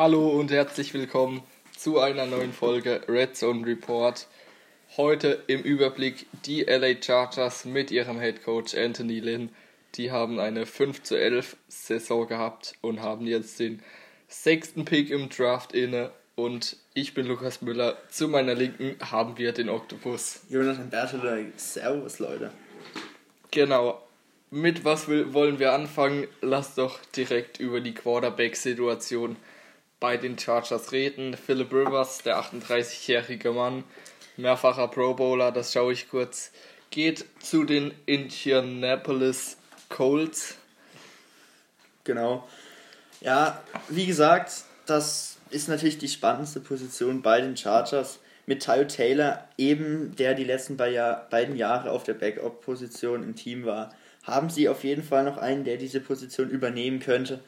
Hallo 0.00 0.28
und 0.28 0.52
herzlich 0.52 0.94
willkommen 0.94 1.42
zu 1.76 1.98
einer 1.98 2.24
neuen 2.24 2.52
Folge 2.52 3.00
Red 3.08 3.36
Zone 3.36 3.66
Report. 3.66 4.28
Heute 4.96 5.42
im 5.48 5.60
Überblick 5.62 6.26
die 6.46 6.62
LA 6.62 7.02
Chargers 7.02 7.64
mit 7.64 7.90
ihrem 7.90 8.20
Head 8.20 8.44
Coach 8.44 8.76
Anthony 8.76 9.18
Lynn. 9.18 9.48
Die 9.96 10.12
haben 10.12 10.38
eine 10.38 10.66
5 10.66 11.02
zu 11.02 11.18
11 11.18 11.56
Saison 11.66 12.28
gehabt 12.28 12.74
und 12.80 13.02
haben 13.02 13.26
jetzt 13.26 13.58
den 13.58 13.82
sechsten 14.28 14.84
Pick 14.84 15.10
im 15.10 15.30
Draft 15.30 15.72
inne. 15.72 16.12
Und 16.36 16.76
ich 16.94 17.12
bin 17.12 17.26
Lukas 17.26 17.60
Müller. 17.60 17.96
Zu 18.08 18.28
meiner 18.28 18.54
Linken 18.54 18.94
haben 19.00 19.36
wir 19.36 19.50
den 19.50 19.68
Octopus. 19.68 20.42
Jonathan 20.48 20.90
Berthelay. 20.90 21.46
Servus, 21.56 22.20
Leute. 22.20 22.52
Genau. 23.50 24.00
Mit 24.52 24.84
was 24.84 25.08
will, 25.08 25.34
wollen 25.34 25.58
wir 25.58 25.72
anfangen? 25.72 26.28
Lass 26.40 26.76
doch 26.76 27.00
direkt 27.16 27.58
über 27.58 27.80
die 27.80 27.94
Quarterback-Situation 27.94 29.34
bei 30.00 30.16
den 30.16 30.38
Chargers 30.38 30.92
reden. 30.92 31.36
Philip 31.36 31.72
Rivers, 31.72 32.18
der 32.18 32.40
38-jährige 32.40 33.52
Mann, 33.52 33.84
mehrfacher 34.36 34.88
Pro 34.88 35.14
Bowler, 35.14 35.52
das 35.52 35.72
schaue 35.72 35.92
ich 35.92 36.08
kurz, 36.08 36.52
geht 36.90 37.24
zu 37.40 37.64
den 37.64 37.92
Indianapolis 38.06 39.56
Colts. 39.88 40.56
Genau. 42.04 42.48
Ja, 43.20 43.62
wie 43.88 44.06
gesagt, 44.06 44.64
das 44.86 45.38
ist 45.50 45.68
natürlich 45.68 45.98
die 45.98 46.08
spannendste 46.08 46.60
Position 46.60 47.22
bei 47.22 47.40
den 47.40 47.56
Chargers. 47.56 48.20
Mit 48.46 48.62
Tyler 48.62 48.88
Taylor, 48.88 49.48
eben 49.58 50.16
der 50.16 50.32
die 50.32 50.44
letzten 50.44 50.78
beiden 50.78 51.56
Jahre 51.56 51.90
auf 51.90 52.04
der 52.04 52.14
Backup-Position 52.14 53.22
im 53.22 53.36
Team 53.36 53.66
war, 53.66 53.94
haben 54.22 54.48
sie 54.48 54.70
auf 54.70 54.84
jeden 54.84 55.02
Fall 55.02 55.24
noch 55.24 55.36
einen, 55.36 55.64
der 55.64 55.76
diese 55.76 56.00
Position 56.00 56.48
übernehmen 56.48 57.00
könnte. 57.00 57.40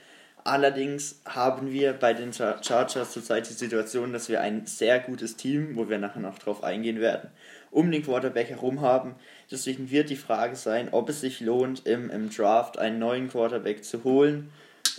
Allerdings 0.44 1.20
haben 1.26 1.70
wir 1.70 1.92
bei 1.92 2.14
den 2.14 2.32
Chargers 2.32 3.12
zurzeit 3.12 3.48
die 3.48 3.54
Situation, 3.54 4.12
dass 4.12 4.28
wir 4.28 4.40
ein 4.40 4.66
sehr 4.66 4.98
gutes 4.98 5.36
Team, 5.36 5.76
wo 5.76 5.88
wir 5.88 5.98
nachher 5.98 6.20
noch 6.20 6.38
drauf 6.38 6.64
eingehen 6.64 7.00
werden, 7.00 7.30
um 7.70 7.90
den 7.90 8.02
Quarterback 8.02 8.48
herum 8.48 8.80
haben. 8.80 9.14
Deswegen 9.50 9.90
wird 9.90 10.08
die 10.08 10.16
Frage 10.16 10.56
sein, 10.56 10.88
ob 10.92 11.10
es 11.10 11.20
sich 11.20 11.40
lohnt, 11.40 11.86
im, 11.86 12.08
im 12.10 12.30
Draft 12.30 12.78
einen 12.78 12.98
neuen 12.98 13.28
Quarterback 13.28 13.84
zu 13.84 14.02
holen, 14.04 14.50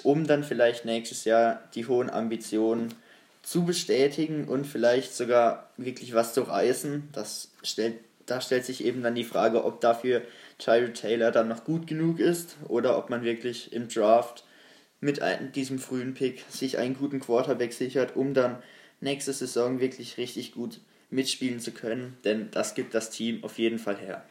um 0.04 0.28
dann 0.28 0.44
vielleicht 0.44 0.86
nächstes 0.86 1.26
Jahr 1.26 1.62
die 1.74 1.88
hohen 1.88 2.10
Ambitionen 2.10 2.94
zu 3.42 3.66
bestätigen 3.66 4.48
und 4.48 4.68
vielleicht 4.68 5.16
sogar 5.16 5.70
wirklich 5.78 6.14
was 6.14 6.36
zu 6.36 6.44
reißen. 6.44 7.10
Das 7.14 7.50
stellt, 7.64 7.96
da 8.28 8.42
stellt 8.42 8.66
sich 8.66 8.86
eben 8.86 9.02
dann 9.02 9.16
die 9.16 9.24
Frage, 9.24 9.66
ob 9.66 9.82
dafür 9.82 10.22
Tyrell 10.60 10.94
Taylor 10.94 11.32
dann 11.32 11.48
noch 11.48 11.64
gut 11.64 11.88
genug 11.88 12.20
ist 12.20 12.58
oder 12.68 12.96
ob 13.00 13.10
man 13.10 13.24
wirklich 13.24 13.74
im 13.74 13.88
Draft 13.88 14.44
mit 15.02 15.20
diesem 15.56 15.80
frühen 15.80 16.14
Pick 16.14 16.46
sich 16.50 16.78
einen 16.78 16.96
guten 16.96 17.20
Quarterback 17.20 17.74
sichert, 17.74 18.16
um 18.16 18.34
dann 18.34 18.62
nächste 19.02 19.34
Saison 19.34 19.80
wirklich 19.80 20.18
richtig 20.18 20.54
gut 20.54 20.80
mitspielen 21.10 21.60
zu 21.60 21.72
können, 21.72 22.18
denn 22.24 22.50
das 22.52 22.76
gibt 22.76 22.94
das 22.94 23.10
Team 23.10 23.44
auf 23.44 23.58
jeden 23.58 23.80
Fall 23.80 23.98
her. 23.98 24.24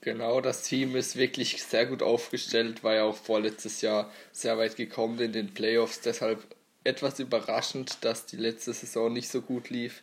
Genau, 0.00 0.40
das 0.40 0.62
Team 0.62 0.94
ist 0.94 1.16
wirklich 1.16 1.62
sehr 1.62 1.86
gut 1.86 2.02
aufgestellt, 2.02 2.84
war 2.84 2.94
ja 2.94 3.02
auch 3.02 3.16
vorletztes 3.16 3.80
Jahr 3.80 4.10
sehr 4.30 4.56
weit 4.56 4.76
gekommen 4.76 5.18
in 5.18 5.32
den 5.32 5.52
Playoffs, 5.52 6.00
deshalb 6.00 6.44
etwas 6.84 7.18
überraschend, 7.18 7.98
dass 8.02 8.26
die 8.26 8.36
letzte 8.36 8.72
Saison 8.72 9.12
nicht 9.12 9.28
so 9.28 9.42
gut 9.42 9.70
lief. 9.70 10.02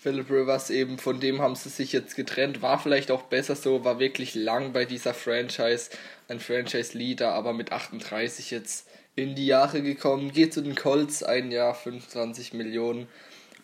Philip 0.00 0.30
Rivers 0.30 0.70
eben, 0.70 0.96
von 0.98 1.20
dem 1.20 1.42
haben 1.42 1.54
sie 1.54 1.68
sich 1.68 1.92
jetzt 1.92 2.16
getrennt, 2.16 2.62
war 2.62 2.78
vielleicht 2.78 3.10
auch 3.10 3.24
besser 3.24 3.54
so, 3.54 3.84
war 3.84 3.98
wirklich 3.98 4.34
lang 4.34 4.72
bei 4.72 4.86
dieser 4.86 5.12
Franchise, 5.12 5.90
ein 6.26 6.40
Franchise-Leader, 6.40 7.34
aber 7.34 7.52
mit 7.52 7.70
38 7.70 8.50
jetzt 8.50 8.88
in 9.14 9.34
die 9.34 9.44
Jahre 9.44 9.82
gekommen, 9.82 10.32
geht 10.32 10.54
zu 10.54 10.62
den 10.62 10.74
Colts, 10.74 11.22
ein 11.22 11.50
Jahr 11.50 11.74
25 11.74 12.54
Millionen. 12.54 13.08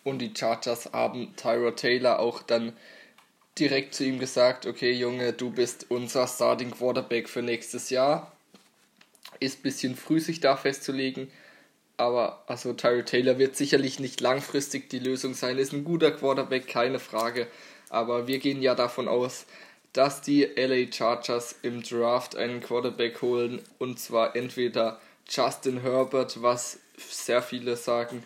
Und 0.03 0.19
die 0.19 0.31
Chargers 0.37 0.93
haben 0.93 1.35
Tyra 1.35 1.71
Taylor 1.71 2.19
auch 2.19 2.43
dann 2.43 2.73
direkt 3.57 3.95
zu 3.95 4.03
ihm 4.03 4.19
gesagt, 4.19 4.67
okay 4.67 4.91
Junge, 4.91 5.33
du 5.33 5.49
bist 5.49 5.87
unser 5.89 6.27
Starting 6.27 6.69
Quarterback 6.69 7.29
für 7.29 7.41
nächstes 7.41 7.89
Jahr. 7.89 8.31
Ist 9.39 9.59
ein 9.59 9.63
bisschen 9.63 9.95
früh 9.95 10.19
sich 10.19 10.39
da 10.39 10.55
festzulegen, 10.55 11.31
aber 11.97 12.43
also 12.47 12.73
Tyrell 12.73 13.05
Taylor 13.05 13.39
wird 13.39 13.55
sicherlich 13.55 13.99
nicht 13.99 14.21
langfristig 14.21 14.89
die 14.89 14.99
Lösung 14.99 15.33
sein. 15.33 15.57
Ist 15.57 15.73
ein 15.73 15.83
guter 15.83 16.11
Quarterback, 16.11 16.67
keine 16.67 16.99
Frage. 16.99 17.47
Aber 17.89 18.27
wir 18.27 18.39
gehen 18.39 18.61
ja 18.61 18.75
davon 18.75 19.07
aus, 19.07 19.45
dass 19.93 20.21
die 20.21 20.43
LA 20.43 20.91
Chargers 20.91 21.55
im 21.63 21.81
Draft 21.81 22.35
einen 22.35 22.61
Quarterback 22.61 23.21
holen. 23.21 23.61
Und 23.79 23.99
zwar 23.99 24.35
entweder 24.35 24.99
Justin 25.27 25.81
Herbert, 25.81 26.41
was 26.41 26.79
sehr 26.97 27.41
viele 27.41 27.75
sagen, 27.75 28.23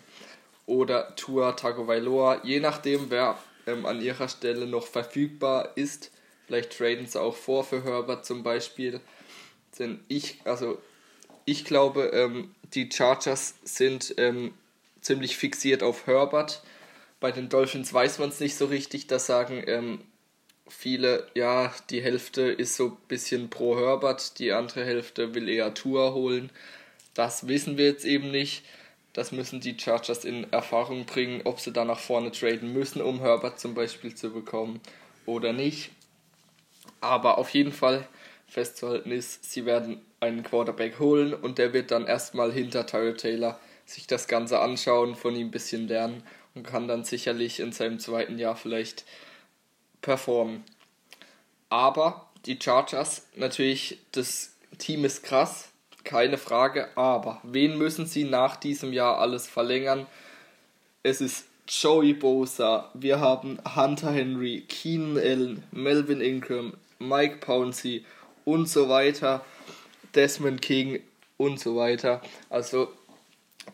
oder 0.66 1.16
Tua 1.16 1.52
Tagovailoa. 1.52 2.42
Je 2.44 2.60
nachdem, 2.60 3.10
wer 3.10 3.38
ähm, 3.66 3.86
an 3.86 4.00
ihrer 4.00 4.28
Stelle 4.28 4.66
noch 4.66 4.86
verfügbar 4.86 5.70
ist. 5.76 6.10
Vielleicht 6.46 6.76
traden 6.76 7.06
sie 7.06 7.20
auch 7.20 7.36
vor 7.36 7.64
für 7.64 7.84
Herbert 7.84 8.26
zum 8.26 8.42
Beispiel. 8.42 9.00
Denn 9.78 10.00
ich, 10.08 10.40
also 10.44 10.78
ich 11.44 11.64
glaube, 11.64 12.10
ähm, 12.12 12.54
die 12.74 12.90
Chargers 12.90 13.54
sind 13.64 14.14
ähm, 14.18 14.54
ziemlich 15.00 15.36
fixiert 15.36 15.82
auf 15.82 16.06
Herbert. 16.06 16.62
Bei 17.20 17.32
den 17.32 17.48
Dolphins 17.48 17.92
weiß 17.92 18.18
man 18.18 18.30
es 18.30 18.40
nicht 18.40 18.56
so 18.56 18.66
richtig. 18.66 19.06
Da 19.06 19.18
sagen 19.18 19.62
ähm, 19.66 20.00
viele, 20.68 21.26
ja, 21.34 21.72
die 21.90 22.02
Hälfte 22.02 22.42
ist 22.42 22.76
so 22.76 22.86
ein 22.86 22.96
bisschen 23.08 23.50
pro 23.50 23.78
Herbert, 23.78 24.38
die 24.38 24.52
andere 24.52 24.84
Hälfte 24.84 25.34
will 25.34 25.48
eher 25.48 25.74
Tour 25.74 26.14
holen. 26.14 26.50
Das 27.14 27.46
wissen 27.46 27.76
wir 27.76 27.86
jetzt 27.86 28.04
eben 28.04 28.30
nicht. 28.30 28.64
Das 29.12 29.30
müssen 29.30 29.60
die 29.60 29.78
Chargers 29.78 30.24
in 30.24 30.50
Erfahrung 30.52 31.04
bringen, 31.04 31.42
ob 31.44 31.60
sie 31.60 31.72
da 31.72 31.84
nach 31.84 31.98
vorne 31.98 32.32
traden 32.32 32.72
müssen, 32.72 33.02
um 33.02 33.20
Herbert 33.20 33.60
zum 33.60 33.74
Beispiel 33.74 34.14
zu 34.14 34.30
bekommen 34.30 34.80
oder 35.26 35.52
nicht. 35.52 35.90
Aber 37.02 37.36
auf 37.36 37.50
jeden 37.50 37.72
Fall 37.72 38.08
festzuhalten 38.46 39.10
ist, 39.10 39.50
sie 39.50 39.66
werden 39.66 40.00
einen 40.22 40.44
Quarterback 40.44 40.98
holen 41.00 41.34
und 41.34 41.58
der 41.58 41.72
wird 41.72 41.90
dann 41.90 42.06
erstmal 42.06 42.52
hinter 42.52 42.86
Tyrell 42.86 43.16
Taylor 43.16 43.58
sich 43.84 44.06
das 44.06 44.28
Ganze 44.28 44.60
anschauen, 44.60 45.16
von 45.16 45.34
ihm 45.34 45.48
ein 45.48 45.50
bisschen 45.50 45.88
lernen 45.88 46.22
und 46.54 46.64
kann 46.64 46.86
dann 46.86 47.04
sicherlich 47.04 47.58
in 47.58 47.72
seinem 47.72 47.98
zweiten 47.98 48.38
Jahr 48.38 48.56
vielleicht 48.56 49.04
performen. 50.00 50.62
Aber 51.68 52.28
die 52.46 52.58
Chargers, 52.62 53.26
natürlich, 53.34 53.98
das 54.12 54.54
Team 54.78 55.04
ist 55.04 55.24
krass, 55.24 55.70
keine 56.04 56.38
Frage, 56.38 56.88
aber 56.96 57.40
wen 57.42 57.76
müssen 57.76 58.06
sie 58.06 58.24
nach 58.24 58.56
diesem 58.56 58.92
Jahr 58.92 59.18
alles 59.18 59.48
verlängern? 59.48 60.06
Es 61.02 61.20
ist 61.20 61.46
Joey 61.66 62.12
Bosa, 62.12 62.90
wir 62.94 63.18
haben 63.18 63.58
Hunter 63.76 64.12
Henry, 64.12 64.64
Keenan 64.68 65.16
Allen, 65.16 65.62
Melvin 65.72 66.20
Ingram, 66.20 66.74
Mike 66.98 67.38
Pouncey 67.38 68.04
und 68.44 68.68
so 68.68 68.88
weiter. 68.88 69.44
Desmond 70.14 70.62
King 70.62 71.00
und 71.36 71.60
so 71.60 71.76
weiter. 71.76 72.20
Also 72.50 72.88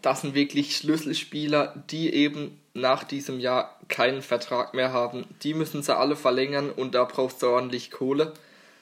das 0.02 0.22
sind 0.22 0.34
wirklich 0.34 0.76
Schlüsselspieler, 0.76 1.82
die 1.90 2.12
eben 2.12 2.60
nach 2.74 3.04
diesem 3.04 3.40
Jahr 3.40 3.78
keinen 3.88 4.22
Vertrag 4.22 4.74
mehr 4.74 4.92
haben. 4.92 5.24
Die 5.42 5.54
müssen 5.54 5.82
sie 5.82 5.96
alle 5.96 6.16
verlängern 6.16 6.70
und 6.70 6.94
da 6.94 7.04
brauchst 7.04 7.42
du 7.42 7.48
ordentlich 7.48 7.90
Kohle. 7.90 8.34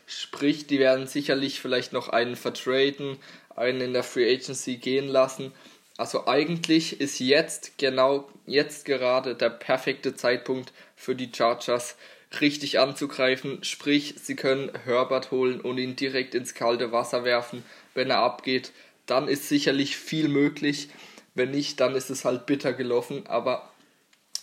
Sprich, 0.07 0.67
die 0.67 0.79
werden 0.79 1.07
sicherlich 1.07 1.61
vielleicht 1.61 1.93
noch 1.93 2.09
einen 2.09 2.37
vertraden, 2.37 3.19
einen 3.55 3.81
in 3.81 3.93
der 3.93 4.05
Free 4.05 4.33
Agency 4.33 4.77
gehen 4.77 5.09
lassen. 5.09 5.53
Also 5.97 6.27
eigentlich 6.27 7.01
ist 7.01 7.19
jetzt 7.21 7.79
genau 7.79 8.29
jetzt 8.47 8.85
gerade 8.85 9.35
der 9.35 9.51
perfekte 9.51 10.15
Zeitpunkt 10.15 10.73
für 10.95 11.15
die 11.15 11.31
Chargers 11.35 11.97
richtig 12.41 12.79
anzugreifen. 12.79 13.63
Sprich, 13.63 14.15
sie 14.23 14.37
können 14.37 14.71
Herbert 14.85 15.31
holen 15.31 15.61
und 15.61 15.79
ihn 15.79 15.97
direkt 15.97 16.35
ins 16.35 16.55
kalte 16.55 16.93
Wasser 16.93 17.25
werfen, 17.25 17.65
wenn 17.95 18.11
er 18.11 18.19
abgeht. 18.19 18.73
Dann 19.07 19.29
ist 19.29 19.49
sicherlich 19.49 19.97
viel 19.97 20.29
möglich. 20.29 20.89
Wenn 21.35 21.51
nicht, 21.51 21.81
dann 21.81 21.95
ist 21.95 22.11
es 22.11 22.25
halt 22.25 22.47
bitter 22.47 22.73
gelaufen. 22.73 23.27
Aber 23.27 23.71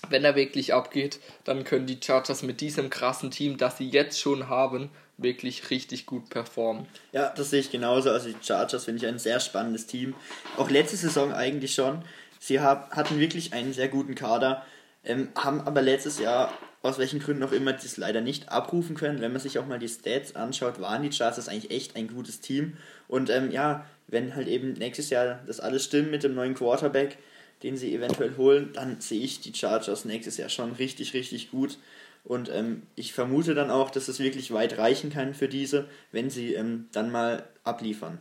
wenn 0.10 0.24
er 0.24 0.36
wirklich 0.36 0.74
abgeht, 0.74 1.20
dann 1.44 1.64
können 1.64 1.88
die 1.88 2.00
Chargers 2.02 2.44
mit 2.44 2.62
diesem 2.62 2.90
krassen 2.90 3.32
Team, 3.32 3.58
das 3.58 3.78
sie 3.78 3.90
jetzt 3.90 4.20
schon 4.20 4.50
haben, 4.50 4.90
wirklich 5.18 5.70
richtig 5.70 6.06
gut 6.06 6.30
performen. 6.30 6.88
Ja, 7.12 7.30
das 7.36 7.50
sehe 7.50 7.60
ich 7.60 7.72
genauso. 7.72 8.10
Also 8.10 8.30
die 8.30 8.36
Chargers 8.42 8.86
finde 8.86 9.04
ich 9.04 9.08
ein 9.08 9.20
sehr 9.20 9.40
spannendes 9.40 9.88
Team. 9.88 10.16
Auch 10.58 10.70
letzte 10.70 10.98
Saison 10.98 11.34
eigentlich 11.34 11.76
schon. 11.76 12.04
Sie 12.40 12.60
hatten 12.60 13.20
wirklich 13.20 13.54
einen 13.54 13.74
sehr 13.74 13.88
guten 13.88 14.16
Kader, 14.16 14.66
ähm, 15.04 15.30
haben 15.36 15.62
aber 15.62 15.82
letztes 15.82 16.20
Jahr 16.20 16.52
aus 16.82 16.98
welchen 16.98 17.20
Gründen 17.20 17.44
auch 17.44 17.54
immer 17.54 17.72
das 17.74 17.98
leider 17.98 18.22
nicht 18.22 18.50
abrufen 18.50 18.96
können. 18.96 19.22
Wenn 19.22 19.32
man 19.32 19.42
sich 19.42 19.58
auch 19.58 19.66
mal 19.66 19.80
die 19.80 19.88
Stats 19.88 20.36
anschaut, 20.36 20.82
waren 20.82 21.02
die 21.02 21.12
Chargers 21.12 21.48
eigentlich 21.48 21.72
echt 21.72 21.96
ein 21.96 22.10
gutes 22.10 22.42
Team. 22.42 22.78
Und 23.08 23.30
ähm, 23.30 23.52
ja, 23.52 23.86
wenn 24.08 24.36
halt 24.36 24.50
eben 24.50 24.74
nächstes 24.74 25.10
Jahr 25.10 25.40
das 25.48 25.62
alles 25.62 25.86
stimmt 25.86 26.12
mit 26.12 26.24
dem 26.24 26.36
neuen 26.36 26.56
Quarterback, 26.56 27.18
den 27.64 27.78
sie 27.78 27.96
eventuell 27.96 28.36
holen, 28.36 28.72
dann 28.74 29.00
sehe 29.00 29.22
ich 29.22 29.40
die 29.40 29.54
Chargers 29.54 30.04
nächstes 30.04 30.36
Jahr 30.36 30.50
schon 30.50 30.74
richtig, 30.74 31.14
richtig 31.14 31.52
gut. 31.52 31.78
Und 32.26 32.50
ähm, 32.50 32.84
ich 32.96 33.14
vermute 33.14 33.54
dann 33.56 33.72
auch, 33.72 33.90
dass 33.90 34.10
es 34.10 34.20
wirklich 34.20 34.52
weit 34.54 34.78
reichen 34.78 35.10
kann 35.10 35.34
für 35.34 35.48
diese, 35.48 35.88
wenn 36.12 36.30
sie 36.30 36.54
ähm, 36.54 36.88
dann 36.92 37.12
mal 37.12 37.48
abliefern. 37.64 38.20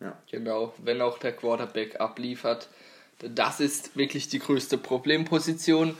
Ja. 0.00 0.16
Genau, 0.30 0.74
wenn 0.78 1.00
auch 1.00 1.18
der 1.18 1.32
Quarterback 1.32 2.00
abliefert, 2.00 2.68
Das 3.18 3.60
ist 3.60 3.96
wirklich 3.96 4.28
die 4.28 4.38
größte 4.38 4.76
Problemposition. 4.78 5.96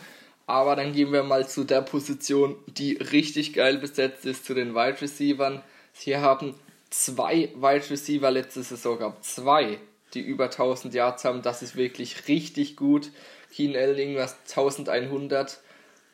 Aber 0.47 0.77
dann 0.77 0.93
gehen 0.93 1.13
wir 1.13 1.25
mal 1.25 1.49
zu 1.49 1.65
der 1.65 1.83
Position, 1.83 2.57
die 2.67 2.95
richtig 2.95 3.53
geil 3.53 3.79
besetzt 3.79 4.25
ist, 4.25 4.45
zu 4.45 4.55
den 4.55 4.75
Wide 4.75 5.01
Receivers. 5.01 5.61
Sie 5.93 6.17
haben 6.17 6.55
zwei 6.91 7.51
Wide 7.57 7.91
Receiver 7.91 8.31
letzte 8.31 8.63
Saison 8.63 8.99
gehabt. 8.99 9.25
Zwei, 9.25 9.79
die 10.15 10.21
über 10.21 10.45
1000 10.45 10.95
Yards 10.95 11.25
haben. 11.25 11.43
Das 11.43 11.63
ist 11.63 11.75
wirklich 11.75 12.29
richtig 12.29 12.77
gut. 12.77 13.11
Keen 13.53 13.75
Elling 13.75 14.17
was 14.17 14.37
1100 14.49 15.61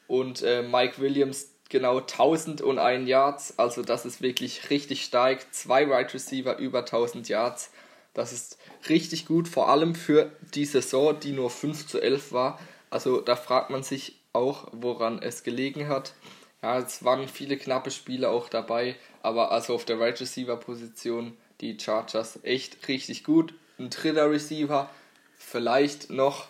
und 0.06 0.42
äh, 0.42 0.62
Mike 0.62 1.00
Williams 1.00 1.48
genau 1.68 1.98
1001 1.98 3.08
Yards. 3.08 3.58
Also 3.58 3.82
das 3.82 4.06
ist 4.06 4.22
wirklich 4.22 4.70
richtig 4.70 5.04
stark. 5.04 5.52
Zwei 5.52 5.88
Wide 5.88 6.14
Receiver 6.14 6.56
über 6.58 6.80
1000 6.80 7.28
Yards. 7.28 7.70
Das 8.14 8.32
ist 8.32 8.58
richtig 8.88 9.26
gut, 9.26 9.48
vor 9.48 9.70
allem 9.70 9.94
für 9.94 10.32
die 10.54 10.66
Saison, 10.66 11.18
die 11.18 11.32
nur 11.32 11.50
5 11.50 11.86
zu 11.86 12.00
11 12.00 12.32
war. 12.32 12.60
Also 12.90 13.22
da 13.22 13.36
fragt 13.36 13.70
man 13.70 13.82
sich 13.82 14.21
auch, 14.32 14.68
woran 14.72 15.20
es 15.20 15.42
gelegen 15.42 15.88
hat. 15.88 16.14
Ja, 16.62 16.78
es 16.78 17.04
waren 17.04 17.28
viele 17.28 17.56
knappe 17.56 17.90
Spiele 17.90 18.30
auch 18.30 18.48
dabei, 18.48 18.96
aber 19.22 19.50
also 19.50 19.74
auf 19.74 19.84
der 19.84 19.98
Right 19.98 20.20
Receiver 20.20 20.56
Position 20.56 21.36
die 21.60 21.78
Chargers 21.78 22.38
echt 22.44 22.88
richtig 22.88 23.24
gut. 23.24 23.54
Ein 23.78 23.90
dritter 23.90 24.30
Receiver, 24.30 24.88
vielleicht 25.36 26.10
noch 26.10 26.48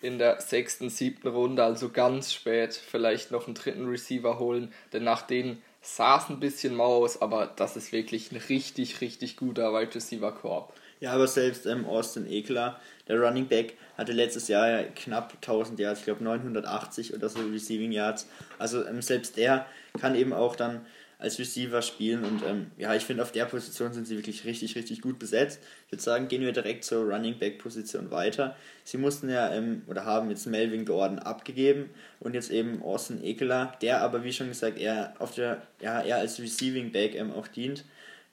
in 0.00 0.18
der 0.18 0.40
sechsten, 0.40 0.90
siebten 0.90 1.28
Runde, 1.28 1.64
also 1.64 1.88
ganz 1.88 2.32
spät, 2.32 2.74
vielleicht 2.74 3.30
noch 3.30 3.46
einen 3.46 3.54
dritten 3.54 3.88
Receiver 3.88 4.38
holen, 4.38 4.72
denn 4.92 5.04
nach 5.04 5.22
denen 5.22 5.62
sah 5.80 6.18
es 6.18 6.28
ein 6.28 6.40
bisschen 6.40 6.74
mau 6.74 7.02
aus, 7.04 7.22
aber 7.22 7.46
das 7.46 7.76
ist 7.76 7.92
wirklich 7.92 8.32
ein 8.32 8.36
richtig, 8.36 9.00
richtig 9.00 9.36
guter 9.36 9.72
Wide 9.72 9.94
Receiver 9.94 10.32
Korb. 10.32 10.74
Ja, 11.00 11.12
aber 11.12 11.26
selbst 11.26 11.66
ähm, 11.66 11.84
Austin 11.84 12.26
Eckler, 12.26 12.80
der 13.06 13.20
Running 13.20 13.48
Back, 13.48 13.74
hatte 13.96 14.12
letztes 14.12 14.48
Jahr 14.48 14.68
ja 14.68 14.82
knapp 14.82 15.34
1000 15.34 15.78
Yards, 15.78 16.00
ich 16.00 16.04
glaube 16.06 16.24
980 16.24 17.14
oder 17.14 17.28
so 17.28 17.40
Receiving 17.40 17.92
Yards. 17.92 18.28
Also 18.58 18.84
ähm, 18.86 19.02
selbst 19.02 19.36
der 19.36 19.66
kann 19.98 20.14
eben 20.14 20.32
auch 20.32 20.56
dann 20.56 20.86
als 21.18 21.38
Receiver 21.38 21.80
spielen 21.80 22.24
und 22.24 22.42
ähm, 22.46 22.70
ja, 22.76 22.94
ich 22.94 23.04
finde 23.04 23.22
auf 23.22 23.32
der 23.32 23.46
Position 23.46 23.92
sind 23.94 24.06
sie 24.06 24.16
wirklich 24.16 24.44
richtig, 24.44 24.76
richtig 24.76 25.00
gut 25.00 25.18
besetzt. 25.18 25.60
Ich 25.86 25.92
würde 25.92 26.02
sagen, 26.02 26.28
gehen 26.28 26.42
wir 26.42 26.52
direkt 26.52 26.84
zur 26.84 27.04
Running 27.10 27.38
Back 27.38 27.58
Position 27.58 28.10
weiter. 28.10 28.54
Sie 28.84 28.98
mussten 28.98 29.30
ja 29.30 29.50
ähm, 29.52 29.82
oder 29.86 30.04
haben 30.04 30.28
jetzt 30.28 30.46
Melvin 30.46 30.84
Gordon 30.84 31.18
abgegeben 31.18 31.88
und 32.20 32.34
jetzt 32.34 32.50
eben 32.50 32.82
Austin 32.82 33.24
Eckler, 33.24 33.72
der 33.80 34.02
aber 34.02 34.24
wie 34.24 34.32
schon 34.32 34.48
gesagt 34.48 34.78
eher 34.78 35.14
auf 35.18 35.34
der 35.34 35.62
ja 35.80 36.02
eher 36.02 36.16
als 36.18 36.38
Receiving 36.38 36.92
Back 36.92 37.14
ähm, 37.14 37.32
auch 37.32 37.48
dient. 37.48 37.84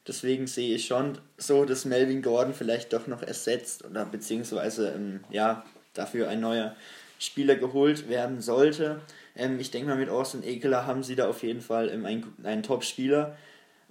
Deswegen 0.07 0.47
sehe 0.47 0.75
ich 0.75 0.85
schon 0.85 1.17
so, 1.37 1.63
dass 1.63 1.85
Melvin 1.85 2.21
Gordon 2.21 2.53
vielleicht 2.53 2.91
doch 2.91 3.07
noch 3.07 3.23
ersetzt 3.23 3.85
oder 3.85 4.05
beziehungsweise 4.05 4.89
ähm, 4.89 5.23
ja, 5.29 5.63
dafür 5.93 6.27
ein 6.27 6.41
neuer 6.41 6.75
Spieler 7.19 7.55
geholt 7.55 8.09
werden 8.09 8.41
sollte. 8.41 8.99
Ähm, 9.35 9.59
ich 9.59 9.71
denke 9.71 9.87
mal, 9.87 9.97
mit 9.97 10.09
Austin 10.09 10.43
Ekeler 10.43 10.85
haben 10.85 11.03
sie 11.03 11.15
da 11.15 11.29
auf 11.29 11.41
jeden 11.41 11.61
Fall 11.61 11.89
ähm, 11.89 12.05
einen, 12.05 12.35
einen 12.43 12.63
Top-Spieler. 12.63 13.37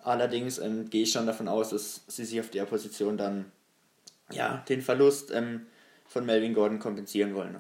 Allerdings 0.03 0.59
ähm, 0.59 0.91
gehe 0.91 1.05
ich 1.05 1.13
schon 1.13 1.27
davon 1.27 1.49
aus, 1.49 1.71
dass 1.71 2.03
sie 2.09 2.27
sich 2.27 2.41
auf 2.41 2.51
der 2.51 2.67
Position 2.67 3.17
dann 3.17 3.51
ja, 4.31 4.63
den 4.69 4.83
Verlust 4.83 5.31
ähm, 5.33 5.67
von 6.07 6.27
Melvin 6.27 6.53
Gordon 6.53 6.79
kompensieren 6.79 7.35
wollen. 7.35 7.57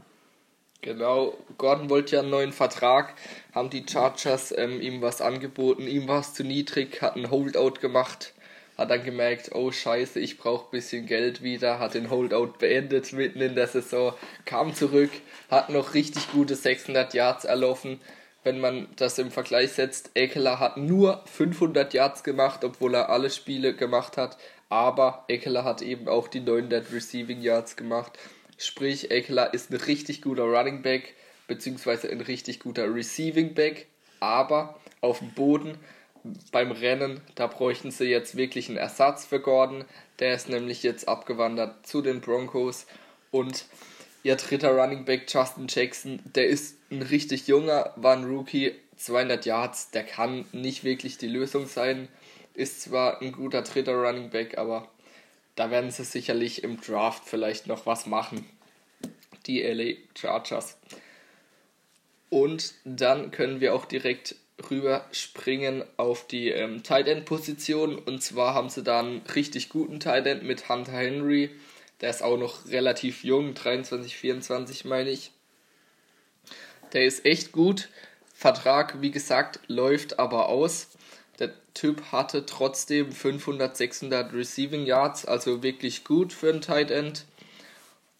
Genau, 0.82 1.38
Gordon 1.56 1.88
wollte 1.88 2.16
ja 2.16 2.22
einen 2.22 2.30
neuen 2.30 2.52
Vertrag, 2.52 3.14
haben 3.54 3.70
die 3.70 3.86
Chargers 3.88 4.52
ähm, 4.54 4.80
ihm 4.80 5.00
was 5.00 5.22
angeboten, 5.22 5.86
ihm 5.86 6.08
war 6.08 6.20
es 6.20 6.34
zu 6.34 6.42
niedrig, 6.42 7.00
hat 7.00 7.14
einen 7.14 7.30
Holdout 7.30 7.74
gemacht 7.80 8.34
hat 8.82 8.90
dann 8.90 9.04
gemerkt, 9.04 9.50
oh 9.54 9.70
scheiße, 9.70 10.18
ich 10.18 10.38
brauche 10.38 10.66
ein 10.66 10.70
bisschen 10.72 11.06
Geld 11.06 11.42
wieder, 11.42 11.78
hat 11.78 11.94
den 11.94 12.10
Holdout 12.10 12.54
beendet 12.58 13.12
mitten 13.12 13.40
in 13.40 13.54
der 13.54 13.68
Saison, 13.68 14.12
kam 14.44 14.74
zurück, 14.74 15.10
hat 15.50 15.70
noch 15.70 15.94
richtig 15.94 16.32
gute 16.32 16.56
600 16.56 17.14
Yards 17.14 17.44
erlaufen. 17.44 18.00
Wenn 18.42 18.58
man 18.58 18.88
das 18.96 19.18
im 19.18 19.30
Vergleich 19.30 19.70
setzt, 19.70 20.10
Ekeler 20.14 20.58
hat 20.58 20.76
nur 20.76 21.22
500 21.26 21.94
Yards 21.94 22.24
gemacht, 22.24 22.64
obwohl 22.64 22.94
er 22.94 23.08
alle 23.08 23.30
Spiele 23.30 23.72
gemacht 23.72 24.16
hat, 24.16 24.36
aber 24.68 25.24
Ekeler 25.28 25.62
hat 25.62 25.80
eben 25.80 26.08
auch 26.08 26.26
die 26.26 26.40
900 26.40 26.92
Receiving 26.92 27.40
Yards 27.40 27.76
gemacht. 27.76 28.18
Sprich, 28.58 29.12
Ekeler 29.12 29.54
ist 29.54 29.70
ein 29.70 29.76
richtig 29.76 30.22
guter 30.22 30.44
Running 30.44 30.82
Back, 30.82 31.14
beziehungsweise 31.46 32.10
ein 32.10 32.20
richtig 32.20 32.58
guter 32.58 32.92
Receiving 32.92 33.54
Back, 33.54 33.86
aber 34.18 34.80
auf 35.00 35.20
dem 35.20 35.30
Boden 35.34 35.78
beim 36.50 36.70
Rennen, 36.70 37.20
da 37.34 37.46
bräuchten 37.46 37.90
sie 37.90 38.04
jetzt 38.04 38.36
wirklich 38.36 38.68
einen 38.68 38.78
Ersatz 38.78 39.24
für 39.24 39.40
Gordon. 39.40 39.84
Der 40.18 40.34
ist 40.34 40.48
nämlich 40.48 40.82
jetzt 40.82 41.08
abgewandert 41.08 41.86
zu 41.86 42.02
den 42.02 42.20
Broncos. 42.20 42.86
Und 43.30 43.66
ihr 44.22 44.36
dritter 44.36 44.70
Running 44.70 45.04
Back, 45.04 45.24
Justin 45.28 45.66
Jackson, 45.68 46.20
der 46.34 46.46
ist 46.46 46.76
ein 46.90 47.02
richtig 47.02 47.48
junger, 47.48 47.92
war 47.96 48.16
ein 48.16 48.24
Rookie, 48.24 48.74
200 48.96 49.46
Yards, 49.46 49.90
der 49.90 50.04
kann 50.04 50.44
nicht 50.52 50.84
wirklich 50.84 51.18
die 51.18 51.26
Lösung 51.26 51.66
sein. 51.66 52.08
Ist 52.54 52.82
zwar 52.82 53.20
ein 53.20 53.32
guter 53.32 53.62
dritter 53.62 53.94
Running 53.94 54.30
Back, 54.30 54.58
aber 54.58 54.88
da 55.56 55.70
werden 55.70 55.90
sie 55.90 56.04
sicherlich 56.04 56.62
im 56.62 56.80
Draft 56.80 57.24
vielleicht 57.24 57.66
noch 57.66 57.86
was 57.86 58.06
machen. 58.06 58.46
Die 59.46 59.62
LA 59.62 59.96
Chargers. 60.16 60.78
Und 62.30 62.74
dann 62.84 63.30
können 63.30 63.60
wir 63.60 63.74
auch 63.74 63.84
direkt 63.84 64.36
rüber 64.70 65.04
springen 65.12 65.84
auf 65.96 66.26
die 66.26 66.48
ähm, 66.48 66.82
Tight 66.82 67.08
End 67.08 67.24
Position 67.24 67.98
und 67.98 68.22
zwar 68.22 68.54
haben 68.54 68.68
sie 68.68 68.82
da 68.82 69.00
einen 69.00 69.22
richtig 69.34 69.68
guten 69.68 70.00
Tight 70.00 70.26
End 70.26 70.42
mit 70.42 70.68
Hunter 70.68 70.92
Henry. 70.92 71.50
Der 72.00 72.10
ist 72.10 72.22
auch 72.22 72.36
noch 72.36 72.66
relativ 72.68 73.24
jung, 73.24 73.54
23, 73.54 74.16
24 74.16 74.84
meine 74.84 75.10
ich. 75.10 75.30
Der 76.92 77.04
ist 77.04 77.24
echt 77.24 77.52
gut. 77.52 77.88
Vertrag, 78.34 79.00
wie 79.00 79.12
gesagt, 79.12 79.60
läuft 79.68 80.18
aber 80.18 80.48
aus. 80.48 80.88
Der 81.38 81.52
Typ 81.74 82.12
hatte 82.12 82.44
trotzdem 82.44 83.12
500, 83.12 83.76
600 83.76 84.32
Receiving 84.32 84.84
Yards, 84.84 85.24
also 85.24 85.62
wirklich 85.62 86.04
gut 86.04 86.32
für 86.32 86.50
einen 86.50 86.60
Tight 86.60 86.90
End. 86.90 87.24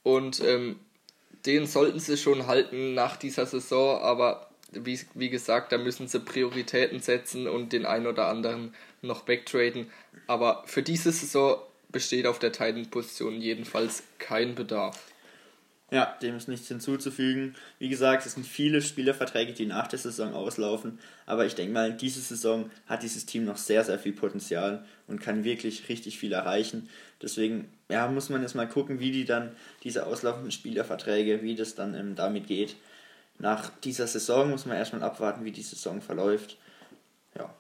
Und 0.05 0.41
ähm, 0.41 0.79
den 1.45 1.67
sollten 1.67 1.99
sie 1.99 2.17
schon 2.17 2.47
halten 2.47 2.95
nach 2.95 3.17
dieser 3.17 3.47
Saison, 3.47 4.01
aber 4.01 4.52
wie, 4.73 4.99
wie 5.15 5.31
gesagt, 5.31 5.73
da 5.73 5.79
müssen 5.79 6.09
sie 6.09 6.21
Prioritäten 6.21 7.01
setzen 7.01 7.47
und 7.47 7.73
den 7.73 7.87
einen 7.87 8.07
oder 8.07 8.29
anderen 8.29 8.75
noch 9.01 9.23
backtraden. 9.23 9.91
Aber 10.27 10.63
für 10.67 10.83
diese 10.83 11.13
Saison 11.13 11.59
besteht 11.91 12.27
auf 12.27 12.39
der 12.39 12.53
Titan-Position 12.53 13.41
jedenfalls 13.41 14.03
kein 14.19 14.55
Bedarf. 14.55 14.99
Ja, 15.91 16.17
dem 16.23 16.37
ist 16.37 16.49
nichts 16.49 16.69
hinzuzufügen. 16.69 17.55
Wie 17.79 17.91
gesagt, 17.91 18.25
es 18.25 18.33
sind 18.33 18.47
viele 18.47 18.81
Spielerverträge, 18.81 19.53
die 19.53 19.67
nach 19.67 19.89
der 19.89 19.99
Saison 19.99 20.33
auslaufen. 20.33 20.99
Aber 21.27 21.45
ich 21.45 21.55
denke 21.55 21.75
mal, 21.75 21.93
diese 21.93 22.21
Saison 22.21 22.71
hat 22.87 23.03
dieses 23.03 23.27
Team 23.27 23.45
noch 23.45 23.59
sehr, 23.59 23.85
sehr 23.85 23.99
viel 23.99 24.15
Potenzial 24.15 24.87
und 25.07 25.21
kann 25.21 25.45
wirklich 25.45 25.91
richtig 25.91 26.19
viel 26.19 26.33
erreichen. 26.33 26.89
Deswegen 27.21 27.71
ja, 27.91 28.09
muss 28.09 28.31
man 28.31 28.41
jetzt 28.41 28.55
mal 28.55 28.67
gucken, 28.67 29.01
wie 29.01 29.13
die 29.13 29.27
dann 29.27 29.55
diese 29.85 30.07
auslaufenden 30.07 30.51
Spielerverträge, 30.51 31.43
wie 31.43 31.57
das 31.57 31.75
dann 31.75 31.95
ähm, 31.95 32.15
damit 32.15 32.47
geht 32.47 32.77
nach 33.43 33.71
dieser 33.81 34.07
Saison 34.07 34.51
muss 34.51 34.67
man 34.67 34.77
erstmal 34.77 35.03
abwarten, 35.03 35.45
wie 35.45 35.51
die 35.51 35.63
Saison 35.63 36.01
verläuft. 36.01 36.57
Ja. 37.37 37.53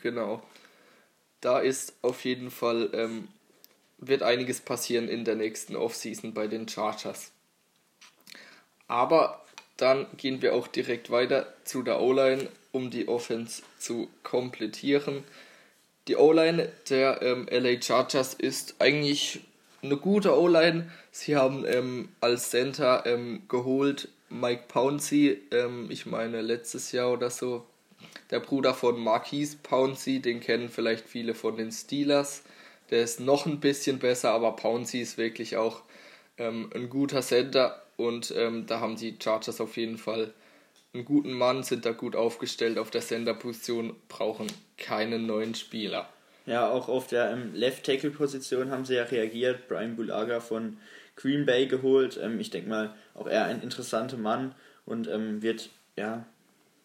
Genau. 0.00 0.40
Da 1.40 1.58
ist 1.58 1.94
auf 2.00 2.24
jeden 2.24 2.52
Fall, 2.52 2.88
ähm, 2.92 3.26
wird 3.98 4.22
einiges 4.22 4.60
passieren 4.60 5.08
in 5.08 5.24
der 5.24 5.34
nächsten 5.34 5.74
Offseason 5.74 6.32
bei 6.32 6.46
den 6.46 6.68
Chargers. 6.68 7.32
Aber 8.86 9.44
dann 9.76 10.06
gehen 10.16 10.42
wir 10.42 10.54
auch 10.54 10.68
direkt 10.68 11.10
weiter 11.10 11.52
zu 11.64 11.82
der 11.82 12.00
O-Line, 12.00 12.48
um 12.70 12.90
die 12.90 13.08
Offense 13.08 13.62
zu 13.80 14.08
komplettieren. 14.22 15.24
Die 16.06 16.14
O-Line 16.14 16.70
der 16.88 17.20
ähm, 17.20 17.48
LA 17.50 17.82
Chargers 17.82 18.32
ist 18.32 18.76
eigentlich 18.78 19.40
eine 19.82 19.96
gute 19.96 20.38
O-Line. 20.38 20.88
Sie 21.10 21.34
haben 21.34 21.64
ähm, 21.66 22.10
als 22.20 22.50
Center 22.50 23.02
ähm, 23.06 23.42
geholt 23.48 24.08
Mike 24.28 24.64
Pouncey, 24.68 25.42
ähm, 25.50 25.88
ich 25.90 26.06
meine 26.06 26.42
letztes 26.42 26.92
Jahr 26.92 27.12
oder 27.12 27.30
so, 27.30 27.64
der 28.30 28.40
Bruder 28.40 28.74
von 28.74 29.00
Marquise 29.00 29.56
Pouncey, 29.62 30.20
den 30.20 30.40
kennen 30.40 30.68
vielleicht 30.68 31.08
viele 31.08 31.34
von 31.34 31.56
den 31.56 31.72
Steelers. 31.72 32.42
Der 32.90 33.02
ist 33.02 33.20
noch 33.20 33.46
ein 33.46 33.60
bisschen 33.60 33.98
besser, 33.98 34.32
aber 34.32 34.52
Pouncey 34.52 35.00
ist 35.00 35.18
wirklich 35.18 35.56
auch 35.56 35.82
ähm, 36.38 36.70
ein 36.74 36.88
guter 36.88 37.22
Center 37.22 37.82
und 37.96 38.32
ähm, 38.36 38.66
da 38.66 38.80
haben 38.80 38.96
die 38.96 39.16
Chargers 39.22 39.60
auf 39.60 39.76
jeden 39.76 39.98
Fall 39.98 40.32
einen 40.94 41.04
guten 41.04 41.32
Mann, 41.32 41.62
sind 41.62 41.84
da 41.84 41.92
gut 41.92 42.16
aufgestellt 42.16 42.78
auf 42.78 42.90
der 42.90 43.02
Center-Position, 43.02 43.94
brauchen 44.08 44.46
keinen 44.78 45.26
neuen 45.26 45.54
Spieler. 45.54 46.08
Ja, 46.46 46.70
auch 46.70 46.88
auf 46.88 47.08
der 47.08 47.30
ähm, 47.30 47.52
Left-Tackle-Position 47.54 48.70
haben 48.70 48.86
sie 48.86 48.94
ja 48.94 49.04
reagiert. 49.04 49.68
Brian 49.68 49.96
Bulaga 49.96 50.40
von 50.40 50.78
Green 51.18 51.44
Bay 51.44 51.66
geholt. 51.66 52.18
Ähm, 52.22 52.40
ich 52.40 52.50
denke 52.50 52.70
mal, 52.70 52.94
auch 53.14 53.26
er 53.26 53.44
ein 53.44 53.60
interessanter 53.60 54.16
Mann 54.16 54.54
und 54.86 55.08
ähm, 55.08 55.42
wird 55.42 55.68
ja 55.96 56.24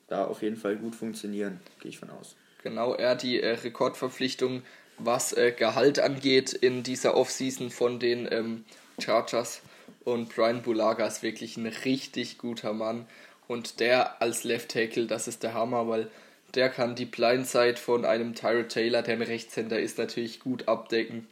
da 0.07 0.25
auf 0.25 0.41
jeden 0.41 0.57
Fall 0.57 0.75
gut 0.75 0.95
funktionieren, 0.95 1.59
gehe 1.79 1.89
ich 1.89 1.99
von 1.99 2.09
aus. 2.09 2.35
Genau, 2.63 2.93
er 2.93 3.15
die 3.15 3.41
äh, 3.41 3.51
Rekordverpflichtung, 3.51 4.63
was 4.97 5.33
äh, 5.33 5.51
Gehalt 5.51 5.99
angeht 5.99 6.53
in 6.53 6.83
dieser 6.83 7.15
Offseason 7.15 7.69
von 7.69 7.99
den 7.99 8.27
ähm, 8.31 8.65
Chargers. 8.99 9.61
Und 10.03 10.35
Brian 10.35 10.61
Bulaga 10.61 11.05
ist 11.05 11.23
wirklich 11.23 11.55
ein 11.57 11.67
richtig 11.67 12.37
guter 12.37 12.73
Mann. 12.73 13.05
Und 13.47 13.79
der 13.79 14.21
als 14.21 14.43
Left 14.43 14.69
Tackle, 14.69 15.05
das 15.05 15.27
ist 15.27 15.43
der 15.43 15.53
Hammer, 15.53 15.87
weil 15.87 16.09
der 16.55 16.69
kann 16.69 16.95
die 16.95 17.05
Blindside 17.05 17.77
von 17.77 18.05
einem 18.05 18.35
Tyrod 18.35 18.69
Taylor, 18.69 19.01
der 19.01 19.15
ein 19.15 19.21
Rechtshänder 19.21 19.79
ist, 19.79 19.97
natürlich 19.97 20.39
gut 20.39 20.67
abdecken. 20.67 21.27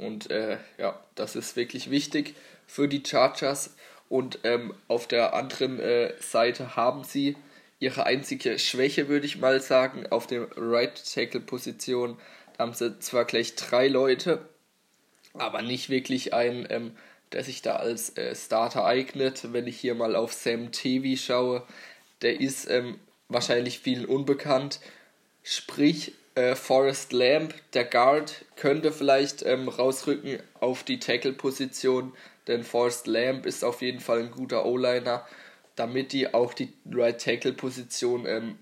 Und 0.00 0.30
äh, 0.30 0.56
ja, 0.78 0.98
das 1.14 1.36
ist 1.36 1.56
wirklich 1.56 1.90
wichtig 1.90 2.34
für 2.66 2.88
die 2.88 3.02
Chargers. 3.06 3.76
Und 4.08 4.38
ähm, 4.44 4.72
auf 4.88 5.06
der 5.06 5.34
anderen 5.34 5.78
äh, 5.78 6.14
Seite 6.20 6.74
haben 6.74 7.04
sie 7.04 7.36
ihre 7.80 8.06
einzige 8.06 8.58
Schwäche, 8.58 9.08
würde 9.08 9.26
ich 9.26 9.38
mal 9.38 9.60
sagen, 9.60 10.06
auf 10.06 10.26
der 10.26 10.48
Right 10.56 11.02
Tackle 11.12 11.40
Position. 11.40 12.16
Da 12.56 12.64
haben 12.64 12.72
sie 12.72 12.98
zwar 12.98 13.26
gleich 13.26 13.56
drei 13.56 13.88
Leute, 13.88 14.48
aber 15.34 15.60
nicht 15.60 15.90
wirklich 15.90 16.32
einen, 16.32 16.66
ähm, 16.70 16.96
der 17.32 17.44
sich 17.44 17.60
da 17.60 17.76
als 17.76 18.16
äh, 18.16 18.34
Starter 18.34 18.86
eignet. 18.86 19.52
Wenn 19.52 19.66
ich 19.66 19.78
hier 19.78 19.94
mal 19.94 20.16
auf 20.16 20.32
Sam 20.32 20.72
Tevi 20.72 21.18
schaue, 21.18 21.62
der 22.22 22.40
ist 22.40 22.70
ähm, 22.70 22.98
wahrscheinlich 23.28 23.80
vielen 23.80 24.06
unbekannt. 24.06 24.80
Sprich, 25.42 26.14
äh, 26.40 26.56
Forrest 26.56 27.12
Lamb, 27.12 27.54
der 27.74 27.84
Guard, 27.84 28.46
könnte 28.56 28.92
vielleicht 28.92 29.42
ähm, 29.42 29.68
rausrücken 29.68 30.38
auf 30.58 30.84
die 30.84 30.98
Tackle-Position, 30.98 32.14
denn 32.46 32.64
Forrest 32.64 33.06
Lamb 33.06 33.44
ist 33.44 33.62
auf 33.62 33.82
jeden 33.82 34.00
Fall 34.00 34.20
ein 34.20 34.30
guter 34.30 34.64
O-Liner, 34.64 35.26
damit 35.76 36.12
die 36.12 36.32
auch 36.32 36.54
die 36.54 36.72
Right 36.90 37.20
Tackle-Position 37.20 38.26
ähm, 38.26 38.58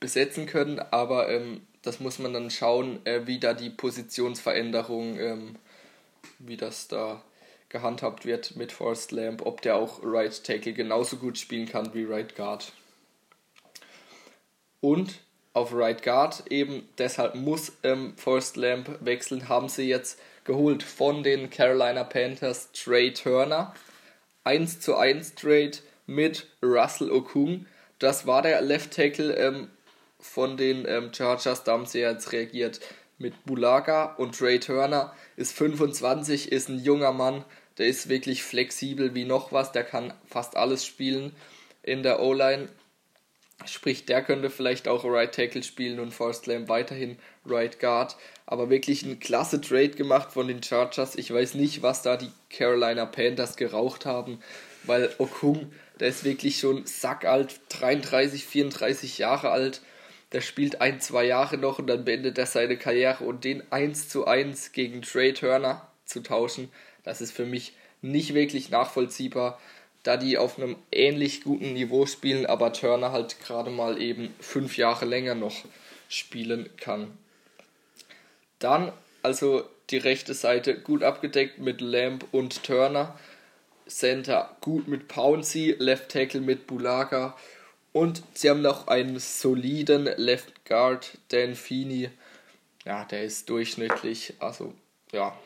besetzen 0.00 0.46
können. 0.46 0.80
Aber 0.80 1.28
ähm, 1.28 1.60
das 1.82 2.00
muss 2.00 2.18
man 2.18 2.32
dann 2.32 2.50
schauen, 2.50 3.04
äh, 3.06 3.26
wie 3.26 3.38
da 3.38 3.54
die 3.54 3.70
Positionsveränderung, 3.70 5.18
ähm, 5.18 5.56
wie 6.40 6.56
das 6.56 6.88
da 6.88 7.22
gehandhabt 7.68 8.26
wird 8.26 8.56
mit 8.56 8.72
Forrest 8.72 9.12
Lamb, 9.12 9.46
ob 9.46 9.62
der 9.62 9.76
auch 9.76 10.00
Right 10.02 10.42
Tackle 10.42 10.72
genauso 10.72 11.16
gut 11.16 11.38
spielen 11.38 11.68
kann 11.68 11.94
wie 11.94 12.04
Right 12.04 12.34
Guard. 12.34 12.72
Und 14.80 15.20
auf 15.52 15.74
Right 15.74 16.02
Guard. 16.02 16.44
Eben, 16.50 16.88
deshalb 16.98 17.34
muss 17.34 17.72
ähm, 17.82 18.14
Forrest 18.16 18.56
Lamb 18.56 18.98
wechseln, 19.00 19.48
haben 19.48 19.68
sie 19.68 19.88
jetzt 19.88 20.18
geholt 20.44 20.82
von 20.82 21.22
den 21.22 21.50
Carolina 21.50 22.04
Panthers 22.04 22.70
Trey 22.72 23.12
Turner. 23.12 23.74
1 24.44 24.80
zu 24.80 24.96
1 24.96 25.34
Trade 25.34 25.72
mit 26.06 26.46
Russell 26.62 27.10
Okung. 27.10 27.66
Das 27.98 28.26
war 28.26 28.42
der 28.42 28.60
Left 28.62 28.92
Tackle 28.92 29.34
ähm, 29.34 29.68
von 30.18 30.56
den 30.56 30.86
ähm, 30.86 31.12
Chargers, 31.12 31.64
da 31.64 31.72
haben 31.72 31.86
sie 31.86 32.00
jetzt 32.00 32.32
reagiert 32.32 32.80
mit 33.18 33.44
Bulaga 33.44 34.14
und 34.16 34.36
Trey 34.36 34.58
Turner 34.58 35.14
ist 35.36 35.52
25, 35.52 36.52
ist 36.52 36.68
ein 36.68 36.82
junger 36.82 37.12
Mann, 37.12 37.44
der 37.78 37.86
ist 37.86 38.08
wirklich 38.08 38.42
flexibel 38.42 39.14
wie 39.14 39.24
noch 39.24 39.52
was, 39.52 39.72
der 39.72 39.84
kann 39.84 40.12
fast 40.26 40.56
alles 40.56 40.84
spielen 40.84 41.34
in 41.82 42.02
der 42.02 42.20
O-Line 42.20 42.68
Sprich, 43.66 44.06
der 44.06 44.22
könnte 44.22 44.48
vielleicht 44.48 44.88
auch 44.88 45.04
Right 45.04 45.34
Tackle 45.34 45.62
spielen 45.62 46.00
und 46.00 46.14
Forrest 46.14 46.46
Lamb 46.46 46.68
weiterhin 46.68 47.18
Right 47.44 47.78
Guard. 47.78 48.16
Aber 48.46 48.70
wirklich 48.70 49.02
ein 49.04 49.20
klasse 49.20 49.60
Trade 49.60 49.90
gemacht 49.90 50.32
von 50.32 50.48
den 50.48 50.62
Chargers. 50.62 51.14
Ich 51.16 51.32
weiß 51.32 51.54
nicht, 51.54 51.82
was 51.82 52.02
da 52.02 52.16
die 52.16 52.30
Carolina 52.48 53.04
Panthers 53.06 53.56
geraucht 53.56 54.06
haben, 54.06 54.40
weil 54.84 55.10
Okung, 55.18 55.72
der 56.00 56.08
ist 56.08 56.24
wirklich 56.24 56.58
schon 56.58 56.86
sackalt, 56.86 57.60
33, 57.68 58.46
34 58.46 59.18
Jahre 59.18 59.50
alt. 59.50 59.82
Der 60.32 60.40
spielt 60.40 60.80
ein, 60.80 61.00
zwei 61.00 61.24
Jahre 61.24 61.58
noch 61.58 61.78
und 61.78 61.86
dann 61.86 62.04
beendet 62.04 62.38
er 62.38 62.46
seine 62.46 62.78
Karriere. 62.78 63.24
Und 63.24 63.44
den 63.44 63.62
1 63.70 64.08
zu 64.08 64.26
1 64.26 64.72
gegen 64.72 65.02
Trey 65.02 65.34
Turner 65.34 65.86
zu 66.06 66.20
tauschen, 66.22 66.70
das 67.02 67.20
ist 67.20 67.32
für 67.32 67.46
mich 67.46 67.74
nicht 68.00 68.32
wirklich 68.34 68.70
nachvollziehbar 68.70 69.60
da 70.02 70.16
die 70.16 70.38
auf 70.38 70.58
einem 70.58 70.76
ähnlich 70.90 71.42
guten 71.42 71.72
Niveau 71.74 72.06
spielen, 72.06 72.46
aber 72.46 72.72
Turner 72.72 73.12
halt 73.12 73.40
gerade 73.40 73.70
mal 73.70 74.00
eben 74.00 74.34
fünf 74.40 74.76
Jahre 74.76 75.04
länger 75.04 75.34
noch 75.34 75.64
spielen 76.08 76.70
kann. 76.76 77.16
Dann 78.58 78.92
also 79.22 79.64
die 79.90 79.98
rechte 79.98 80.34
Seite 80.34 80.78
gut 80.78 81.02
abgedeckt 81.02 81.58
mit 81.58 81.80
Lamb 81.80 82.24
und 82.32 82.62
Turner. 82.62 83.18
Center 83.86 84.56
gut 84.60 84.86
mit 84.86 85.08
Pouncy, 85.08 85.74
Left 85.78 86.10
Tackle 86.10 86.40
mit 86.40 86.66
Bulaga 86.68 87.36
und 87.92 88.22
sie 88.34 88.48
haben 88.48 88.62
noch 88.62 88.86
einen 88.86 89.18
soliden 89.18 90.04
Left 90.16 90.64
Guard, 90.64 91.18
Dan 91.28 91.56
Feeney. 91.56 92.10
Ja, 92.84 93.04
der 93.04 93.24
ist 93.24 93.50
durchschnittlich, 93.50 94.34
also 94.38 94.74
ja, 95.12 95.36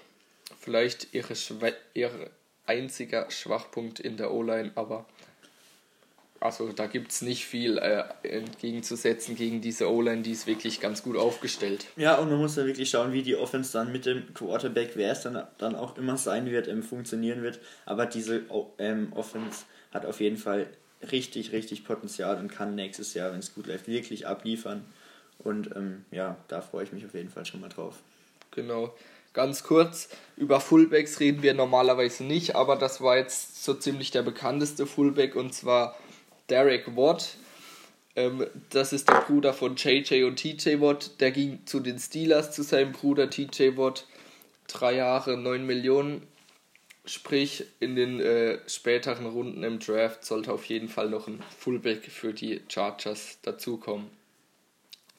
vielleicht 0.61 1.15
ihre, 1.15 1.35
Schwä 1.35 1.73
ihre 1.95 2.31
einziger 2.67 3.31
Schwachpunkt 3.31 4.01
in 4.01 4.17
der 4.17 4.33
O-Line, 4.33 4.73
aber 4.75 5.07
also 6.45 6.73
da 6.73 6.87
gibt 6.87 7.11
es 7.11 7.23
nicht 7.23 7.47
viel 7.47 7.79
äh, 7.79 8.05
entgegenzusetzen 8.23 9.35
gegen 9.35 9.63
diese 9.63 9.91
O-Line, 9.91 10.21
die 10.21 10.33
ist 10.33 10.47
wirklich 10.47 10.79
ganz 10.79 11.03
gut 11.03 11.17
aufgestellt. 11.17 11.87
Ja, 11.97 12.17
und 12.17 12.29
man 12.29 12.39
muss 12.39 12.57
ja 12.57 12.67
wirklich 12.67 12.91
schauen, 12.91 13.15
wie 13.15 13.23
die 13.23 13.35
Offense 13.35 13.73
dann 13.73 13.93
mit 13.93 14.05
dem 14.05 14.35
Quarterback, 14.35 14.91
wer 14.95 15.13
es 15.13 15.23
dann, 15.23 15.43
dann 15.57 15.75
auch 15.75 15.97
immer 15.97 16.19
sein 16.19 16.51
wird, 16.51 16.69
ähm, 16.69 16.83
funktionieren 16.83 17.43
wird. 17.43 17.61
Aber 17.87 18.05
diese 18.05 18.43
ähm, 18.79 19.13
Offense 19.15 19.65
hat 19.91 20.05
auf 20.05 20.21
jeden 20.21 20.37
Fall 20.37 20.67
richtig, 21.11 21.53
richtig 21.53 21.83
Potenzial 21.83 22.39
und 22.39 22.49
kann 22.49 22.75
nächstes 22.75 23.15
Jahr, 23.15 23.33
wenn 23.33 23.39
es 23.39 23.55
gut 23.55 23.67
läuft, 23.67 23.89
wirklich 23.89 24.27
abliefern. 24.27 24.85
Und 25.39 25.75
ähm, 25.75 26.05
ja, 26.11 26.37
da 26.49 26.61
freue 26.61 26.85
ich 26.85 26.93
mich 26.93 27.07
auf 27.07 27.15
jeden 27.15 27.31
Fall 27.31 27.47
schon 27.47 27.63
mal 27.63 27.71
drauf. 27.71 28.03
Genau. 28.51 28.95
Ganz 29.35 29.65
kurz, 29.65 30.09
über 30.37 30.61
Fullbacks 30.61 31.19
reden 31.19 31.43
wir 31.43 31.55
normalerweise 31.55 32.23
nicht, 32.23 32.55
aber 32.55 32.77
das 32.77 33.01
war 33.01 33.17
jetzt 33.17 33.65
so 33.65 33.75
ziemlich 33.75 34.13
der 34.13 34.23
bekannteste 34.23 34.87
Fullback 34.87 35.35
und 35.35 35.53
zwar 35.53 35.99
Derek 36.49 36.97
Watt. 36.97 37.37
Ähm, 38.15 38.47
das 38.71 38.93
ist 38.93 39.09
der 39.09 39.23
Bruder 39.23 39.53
von 39.53 39.75
JJ 39.75 40.23
und 40.23 40.37
TJ 40.37 40.81
Watt. 40.81 41.21
Der 41.21 41.33
ging 41.33 41.67
zu 41.67 41.81
den 41.81 41.99
Steelers 41.99 42.53
zu 42.53 42.63
seinem 42.63 42.93
Bruder 42.93 43.29
TJ 43.29 43.77
Watt. 43.77 44.07
Drei 44.69 44.95
Jahre, 44.95 45.37
9 45.37 45.67
Millionen. 45.67 46.23
Sprich, 47.05 47.67
in 47.81 47.97
den 47.97 48.21
äh, 48.21 48.59
späteren 48.69 49.27
Runden 49.27 49.65
im 49.65 49.81
Draft 49.81 50.25
sollte 50.25 50.53
auf 50.53 50.65
jeden 50.67 50.89
Fall 50.89 51.11
noch 51.11 51.27
ein 51.27 51.43
Fullback 51.59 52.05
für 52.05 52.33
die 52.33 52.63
Chargers 52.69 53.39
dazukommen. 53.43 54.09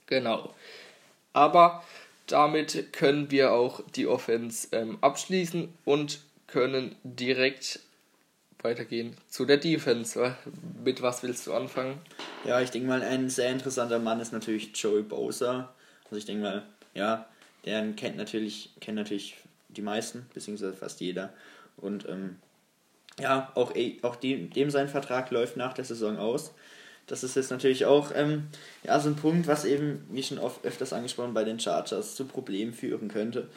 Genau. 0.08 0.56
Aber 1.34 1.84
damit 2.28 2.94
können 2.94 3.32
wir 3.32 3.54
auch 3.54 3.82
die 3.96 4.08
Offense 4.08 4.68
ähm, 4.72 4.98
abschließen 5.02 5.74
und 5.86 6.22
können 6.48 6.96
direkt 7.04 7.80
weitergehen 8.62 9.16
zu 9.30 9.46
der 9.46 9.58
Defense. 9.58 10.36
Mit 10.84 11.02
was 11.02 11.24
willst 11.24 11.48
du 11.48 11.54
anfangen? 11.54 12.00
Ja, 12.46 12.62
ich 12.62 12.72
denke 12.72 12.88
mal, 12.88 13.02
ein 13.02 13.30
sehr 13.30 13.52
interessanter 13.52 14.00
Mann 14.00 14.20
ist 14.20 14.34
natürlich 14.34 14.72
Joey 14.76 15.04
Bosa. 15.04 15.74
Also 16.06 16.18
ich 16.18 16.26
denke 16.26 16.44
mal, 16.44 16.64
ja, 16.94 17.28
der 17.66 17.92
kennt 17.94 18.18
natürlich, 18.18 18.72
kennt 18.80 18.98
natürlich 18.98 19.36
die 19.70 19.82
meisten, 19.82 20.26
beziehungsweise 20.34 20.74
fast 20.74 21.00
jeder. 21.02 21.34
Und 21.78 22.08
ähm, 22.08 22.38
ja, 23.20 23.52
auch, 23.56 23.74
auch 24.02 24.16
dem, 24.16 24.50
dem 24.52 24.70
sein 24.70 24.90
Vertrag 24.90 25.32
läuft 25.32 25.58
nach 25.58 25.74
der 25.74 25.86
Saison 25.86 26.18
aus. 26.18 26.54
Das 27.08 27.24
ist 27.24 27.36
jetzt 27.36 27.52
natürlich 27.52 27.86
auch 27.86 28.12
ähm, 28.16 28.48
ja, 28.84 29.00
so 29.00 29.10
ein 29.10 29.16
Punkt, 29.16 29.48
was 29.48 29.66
eben, 29.66 30.06
wie 30.10 30.24
schon 30.24 30.40
oft 30.40 30.66
öfters 30.66 30.94
angesprochen, 30.94 31.34
bei 31.34 31.44
den 31.44 31.60
Chargers 31.60 32.16
zu 32.16 32.26
Problemen 32.26 32.74
führen 32.74 33.10
könnte. 33.10 33.48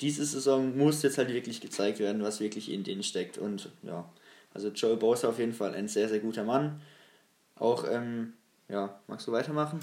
Diese 0.00 0.24
Saison 0.24 0.76
muss 0.76 1.02
jetzt 1.02 1.18
halt 1.18 1.32
wirklich 1.32 1.60
gezeigt 1.60 1.98
werden, 1.98 2.22
was 2.22 2.40
wirklich 2.40 2.70
in 2.70 2.84
denen 2.84 3.02
steckt. 3.02 3.38
Und 3.38 3.70
ja, 3.82 4.08
also 4.54 4.68
Joel 4.68 4.96
Bosa 4.96 5.28
auf 5.28 5.38
jeden 5.38 5.54
Fall 5.54 5.74
ein 5.74 5.88
sehr, 5.88 6.08
sehr 6.08 6.20
guter 6.20 6.44
Mann. 6.44 6.80
Auch, 7.56 7.84
ähm, 7.90 8.34
ja, 8.68 9.00
magst 9.06 9.26
du 9.26 9.32
weitermachen? 9.32 9.80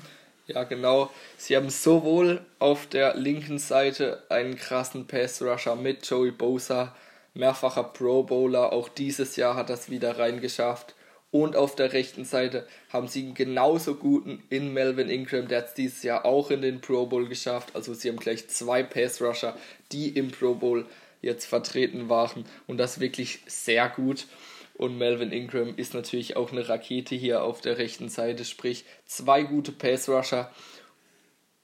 Ja, 0.47 0.63
genau. 0.63 1.09
Sie 1.37 1.55
haben 1.55 1.69
sowohl 1.69 2.45
auf 2.59 2.87
der 2.87 3.15
linken 3.15 3.57
Seite 3.57 4.21
einen 4.29 4.55
krassen 4.55 5.07
Pass-Rusher 5.07 5.75
mit 5.75 6.05
Joey 6.07 6.31
Bosa, 6.31 6.95
mehrfacher 7.33 7.83
Pro 7.83 8.23
Bowler, 8.23 8.71
auch 8.71 8.87
dieses 8.87 9.35
Jahr 9.35 9.55
hat 9.55 9.69
das 9.69 9.89
wieder 9.89 10.19
reingeschafft. 10.19 10.93
Und 11.31 11.55
auf 11.55 11.75
der 11.75 11.91
rechten 11.91 12.23
Seite 12.23 12.65
haben 12.89 13.07
sie 13.07 13.23
einen 13.23 13.33
genauso 13.33 13.95
guten 13.95 14.43
in 14.49 14.73
Melvin 14.73 15.09
Ingram, 15.09 15.47
der 15.47 15.59
hat 15.59 15.67
es 15.69 15.73
dieses 15.73 16.03
Jahr 16.03 16.23
auch 16.23 16.49
in 16.49 16.61
den 16.61 16.79
Pro 16.79 17.05
Bowl 17.07 17.27
geschafft. 17.27 17.75
Also 17.75 17.93
sie 17.93 18.09
haben 18.09 18.17
gleich 18.17 18.47
zwei 18.47 18.83
Pass 18.83 19.21
Rusher, 19.21 19.57
die 19.91 20.09
im 20.09 20.31
Pro 20.31 20.55
Bowl 20.55 20.85
jetzt 21.21 21.45
vertreten 21.45 22.07
waren. 22.07 22.45
Und 22.67 22.77
das 22.77 22.99
wirklich 22.99 23.39
sehr 23.47 23.89
gut. 23.89 24.27
Und 24.75 24.97
Melvin 24.97 25.31
Ingram 25.31 25.73
ist 25.75 25.93
natürlich 25.93 26.35
auch 26.35 26.51
eine 26.51 26.67
Rakete 26.67 27.15
hier 27.15 27.43
auf 27.43 27.61
der 27.61 27.77
rechten 27.77 28.09
Seite, 28.09 28.45
sprich 28.45 28.85
zwei 29.05 29.43
gute 29.43 29.71
Pass 29.71 30.07
Rusher. 30.07 30.51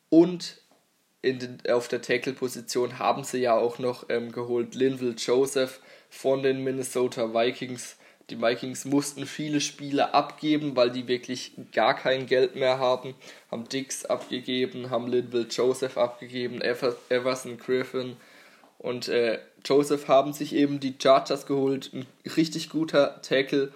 Und 0.10 0.58
den, 1.24 1.60
auf 1.70 1.88
der 1.88 2.01
Tackle-Position 2.01 3.00
haben 3.00 3.24
sie 3.24 3.39
ja 3.39 3.58
auch 3.58 3.80
noch 3.80 4.06
ähm, 4.10 4.32
geholt 4.32 4.75
Linville 4.75 5.15
Joseph 5.18 5.80
von 6.10 6.41
den 6.41 6.63
Minnesota 6.63 7.34
Vikings 7.34 7.98
die 8.31 8.41
Vikings 8.41 8.85
mussten 8.85 9.25
viele 9.25 9.61
Spiele 9.61 10.13
abgeben, 10.13 10.75
weil 10.75 10.89
die 10.89 11.07
wirklich 11.07 11.51
gar 11.71 11.95
kein 11.95 12.25
Geld 12.25 12.55
mehr 12.55 12.79
haben. 12.79 13.13
Haben 13.51 13.69
Dix 13.69 14.05
abgegeben, 14.05 14.89
haben 14.89 15.07
Linville 15.07 15.47
Joseph 15.50 15.97
abgegeben, 15.97 16.61
Everson 16.61 17.57
Griffin 17.57 18.15
und 18.81 19.09
äh, 19.09 19.38
Joseph 19.63 20.07
haben 20.07 20.33
sich 20.33 20.55
eben 20.55 20.79
die 20.79 20.95
Chargers 21.00 21.45
geholt, 21.45 21.91
ein 21.93 22.07
richtig 22.35 22.69
guter 22.69 23.21
Tackle 23.21 23.71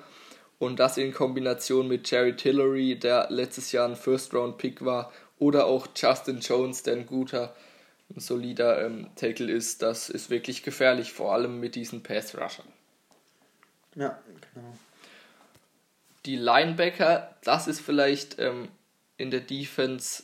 und 0.58 0.80
das 0.80 0.98
in 0.98 1.14
Kombination 1.14 1.88
mit 1.88 2.10
Jerry 2.10 2.36
Tillery, 2.36 2.96
der 2.96 3.28
letztes 3.30 3.72
Jahr 3.72 3.88
ein 3.88 3.96
First-Round-Pick 3.96 4.84
war, 4.84 5.12
oder 5.38 5.68
auch 5.68 5.88
Justin 5.96 6.40
Jones, 6.40 6.82
der 6.82 6.96
ein 6.96 7.06
guter, 7.06 7.54
ein 8.16 8.20
solider 8.20 8.84
ähm, 8.84 9.08
Tackle 9.16 9.52
ist, 9.52 9.84
das 9.84 10.10
ist 10.10 10.32
wirklich 10.32 10.64
gefährlich, 10.64 11.12
vor 11.12 11.34
allem 11.34 11.60
mit 11.60 11.76
diesen 11.76 12.02
Pass-Rushern. 12.02 12.66
Ja, 13.96 14.20
genau. 14.54 14.78
Die 16.26 16.36
Linebacker, 16.36 17.36
das 17.44 17.68
ist 17.68 17.80
vielleicht 17.82 18.40
ähm, 18.40 18.68
in 19.18 19.32
der 19.32 19.42
Defense 19.42 20.24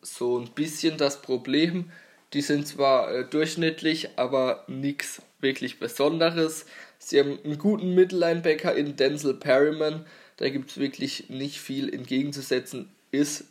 so 0.00 0.38
ein 0.38 0.50
bisschen 0.50 0.98
das 0.98 1.22
Problem. 1.22 1.90
Die 2.32 2.40
sind 2.40 2.66
zwar 2.66 3.12
äh, 3.12 3.24
durchschnittlich, 3.24 4.10
aber 4.16 4.64
nichts 4.66 5.22
wirklich 5.40 5.78
Besonderes. 5.78 6.66
Sie 6.98 7.20
haben 7.20 7.38
einen 7.44 7.58
guten 7.58 7.94
Mittellinebacker 7.94 8.74
in 8.74 8.96
Denzel 8.96 9.34
Perryman. 9.34 10.06
Da 10.38 10.48
gibt 10.48 10.70
es 10.70 10.78
wirklich 10.78 11.28
nicht 11.28 11.60
viel 11.60 11.92
entgegenzusetzen. 11.92 12.90
Ist 13.10 13.44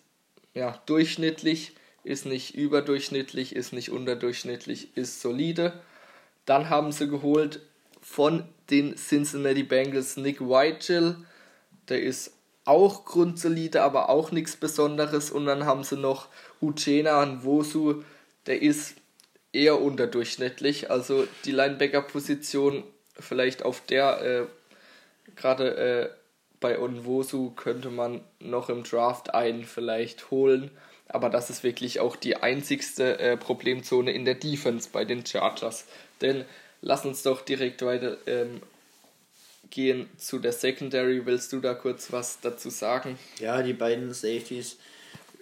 ja 0.53 0.81
durchschnittlich, 0.87 1.73
ist 2.03 2.25
nicht 2.25 2.55
überdurchschnittlich, 2.55 3.55
ist 3.55 3.73
nicht 3.73 3.91
unterdurchschnittlich, 3.91 4.97
ist 4.97 5.21
solide. 5.21 5.73
Dann 6.45 6.69
haben 6.69 6.91
sie 6.91 7.07
geholt 7.07 7.61
von 8.01 8.45
den 8.69 8.95
Cincinnati 8.95 9.63
Bengals 9.63 10.17
Nick 10.17 10.41
Whitechill. 10.41 11.15
Der 11.89 12.01
ist 12.01 12.33
auch 12.65 13.05
grundsolide, 13.05 13.81
aber 13.81 14.09
auch 14.09 14.31
nichts 14.31 14.55
Besonderes. 14.55 15.31
Und 15.31 15.45
dann 15.45 15.65
haben 15.65 15.83
sie 15.83 15.97
noch 15.97 16.27
Uchena 16.61 17.25
Nwosu, 17.25 18.03
der 18.45 18.61
ist 18.61 18.95
eher 19.53 19.81
unterdurchschnittlich. 19.81 20.91
Also 20.91 21.27
die 21.45 21.51
Linebacker-Position 21.51 22.83
vielleicht 23.19 23.63
auf 23.63 23.81
der, 23.81 24.21
äh, 24.21 24.45
gerade 25.35 25.75
äh, 25.75 26.09
bei 26.59 26.79
Onwosu 26.79 27.51
könnte 27.51 27.89
man 27.89 28.21
noch 28.39 28.69
im 28.69 28.83
Draft 28.83 29.33
einen 29.33 29.65
vielleicht 29.65 30.31
holen. 30.31 30.71
Aber 31.07 31.29
das 31.29 31.49
ist 31.49 31.63
wirklich 31.63 31.99
auch 31.99 32.15
die 32.15 32.37
einzigste 32.37 33.19
äh, 33.19 33.35
Problemzone 33.35 34.11
in 34.11 34.23
der 34.23 34.35
Defense 34.35 34.89
bei 34.93 35.03
den 35.03 35.25
Chargers. 35.25 35.85
Denn 36.21 36.45
lass 36.81 37.05
uns 37.05 37.23
doch 37.23 37.41
direkt 37.41 37.81
weiter 37.83 38.17
ähm, 38.25 38.61
gehen 39.69 40.09
zu 40.17 40.39
der 40.39 40.51
Secondary. 40.51 41.25
Willst 41.25 41.53
du 41.53 41.59
da 41.59 41.73
kurz 41.73 42.11
was 42.11 42.39
dazu 42.41 42.69
sagen? 42.69 43.17
Ja, 43.39 43.61
die 43.61 43.73
beiden 43.73 44.13
Safeties. 44.13 44.77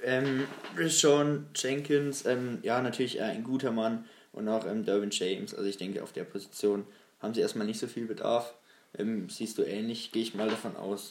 Ähm, 0.03 0.47
Sean 0.87 1.47
Jenkins, 1.55 2.25
ähm, 2.25 2.59
ja, 2.63 2.81
natürlich 2.81 3.19
ein 3.21 3.43
guter 3.43 3.71
Mann 3.71 4.05
und 4.31 4.47
auch 4.47 4.65
ähm, 4.65 4.85
Derwin 4.85 5.09
James. 5.11 5.53
Also 5.53 5.67
ich 5.67 5.77
denke, 5.77 6.01
auf 6.03 6.13
der 6.13 6.23
Position 6.23 6.85
haben 7.21 7.33
sie 7.33 7.41
erstmal 7.41 7.67
nicht 7.67 7.79
so 7.79 7.87
viel 7.87 8.05
Bedarf. 8.05 8.53
Ähm, 8.97 9.29
siehst 9.29 9.57
du 9.57 9.63
ähnlich, 9.63 10.11
gehe 10.11 10.23
ich 10.23 10.35
mal 10.35 10.49
davon 10.49 10.77
aus. 10.77 11.09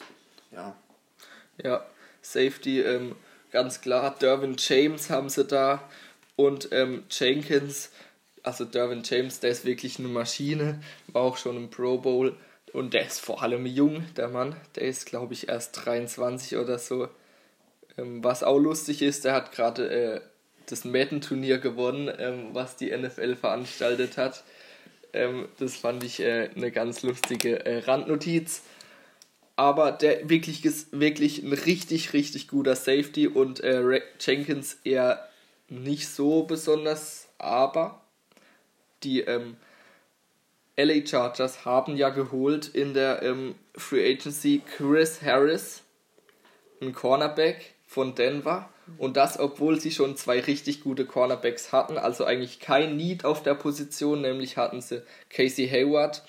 Ja. 0.51 0.75
Ja, 1.63 1.85
Safety, 2.21 2.81
ähm, 2.81 3.15
ganz 3.51 3.81
klar. 3.81 4.15
Derwin 4.19 4.55
James 4.57 5.09
haben 5.09 5.29
sie 5.29 5.45
da 5.45 5.87
und 6.35 6.69
ähm, 6.71 7.03
Jenkins. 7.11 7.91
Also 8.43 8.65
Derwin 8.65 9.03
James, 9.03 9.39
der 9.39 9.51
ist 9.51 9.65
wirklich 9.65 9.99
eine 9.99 10.07
Maschine, 10.07 10.81
war 11.07 11.23
auch 11.23 11.37
schon 11.37 11.57
im 11.57 11.69
Pro 11.69 11.97
Bowl 11.97 12.35
und 12.73 12.93
der 12.93 13.05
ist 13.05 13.19
vor 13.19 13.41
allem 13.41 13.65
jung, 13.65 14.05
der 14.15 14.29
Mann. 14.29 14.55
Der 14.75 14.83
ist, 14.83 15.05
glaube 15.05 15.33
ich, 15.33 15.49
erst 15.49 15.85
23 15.85 16.57
oder 16.57 16.77
so. 16.79 17.09
Ähm, 17.97 18.23
was 18.23 18.43
auch 18.43 18.57
lustig 18.57 19.01
ist, 19.01 19.25
der 19.25 19.33
hat 19.33 19.51
gerade 19.51 19.89
äh, 19.89 20.21
das 20.67 20.85
Madden-Turnier 20.85 21.57
gewonnen, 21.57 22.11
ähm, 22.17 22.49
was 22.53 22.75
die 22.75 22.95
NFL 22.95 23.35
veranstaltet 23.35 24.17
hat. 24.17 24.43
Ähm, 25.13 25.47
das 25.57 25.75
fand 25.75 26.03
ich 26.03 26.19
äh, 26.19 26.49
eine 26.55 26.71
ganz 26.71 27.01
lustige 27.01 27.65
äh, 27.65 27.79
Randnotiz. 27.79 28.61
Aber 29.55 29.91
der 29.91 30.29
wirklich, 30.29 30.63
wirklich 30.91 31.43
ein 31.43 31.51
richtig, 31.51 32.13
richtig 32.13 32.47
guter 32.47 32.75
Safety 32.75 33.27
und 33.27 33.61
äh, 33.61 34.01
Jenkins 34.19 34.77
eher 34.83 35.27
nicht 35.67 36.07
so 36.07 36.43
besonders. 36.43 37.27
Aber 37.39 37.98
die 39.03 39.21
ähm, 39.21 39.57
LA 40.77 41.05
Chargers 41.05 41.65
haben 41.65 41.97
ja 41.97 42.09
geholt 42.09 42.67
in 42.67 42.93
der 42.93 43.21
ähm, 43.21 43.55
Free 43.75 44.13
Agency 44.13 44.61
Chris 44.77 45.21
Harris, 45.21 45.83
ein 46.81 46.93
Cornerback 46.93 47.73
von 47.85 48.15
Denver. 48.15 48.69
Und 48.97 49.17
das, 49.17 49.39
obwohl 49.39 49.79
sie 49.79 49.91
schon 49.91 50.15
zwei 50.15 50.39
richtig 50.39 50.81
gute 50.81 51.05
Cornerbacks 51.05 51.71
hatten. 51.71 51.97
Also 51.97 52.23
eigentlich 52.23 52.59
kein 52.59 52.95
Need 52.97 53.25
auf 53.25 53.43
der 53.43 53.53
Position. 53.53 54.21
Nämlich 54.21 54.57
hatten 54.57 54.81
sie 54.81 55.03
Casey 55.29 55.67
Hayward 55.67 56.23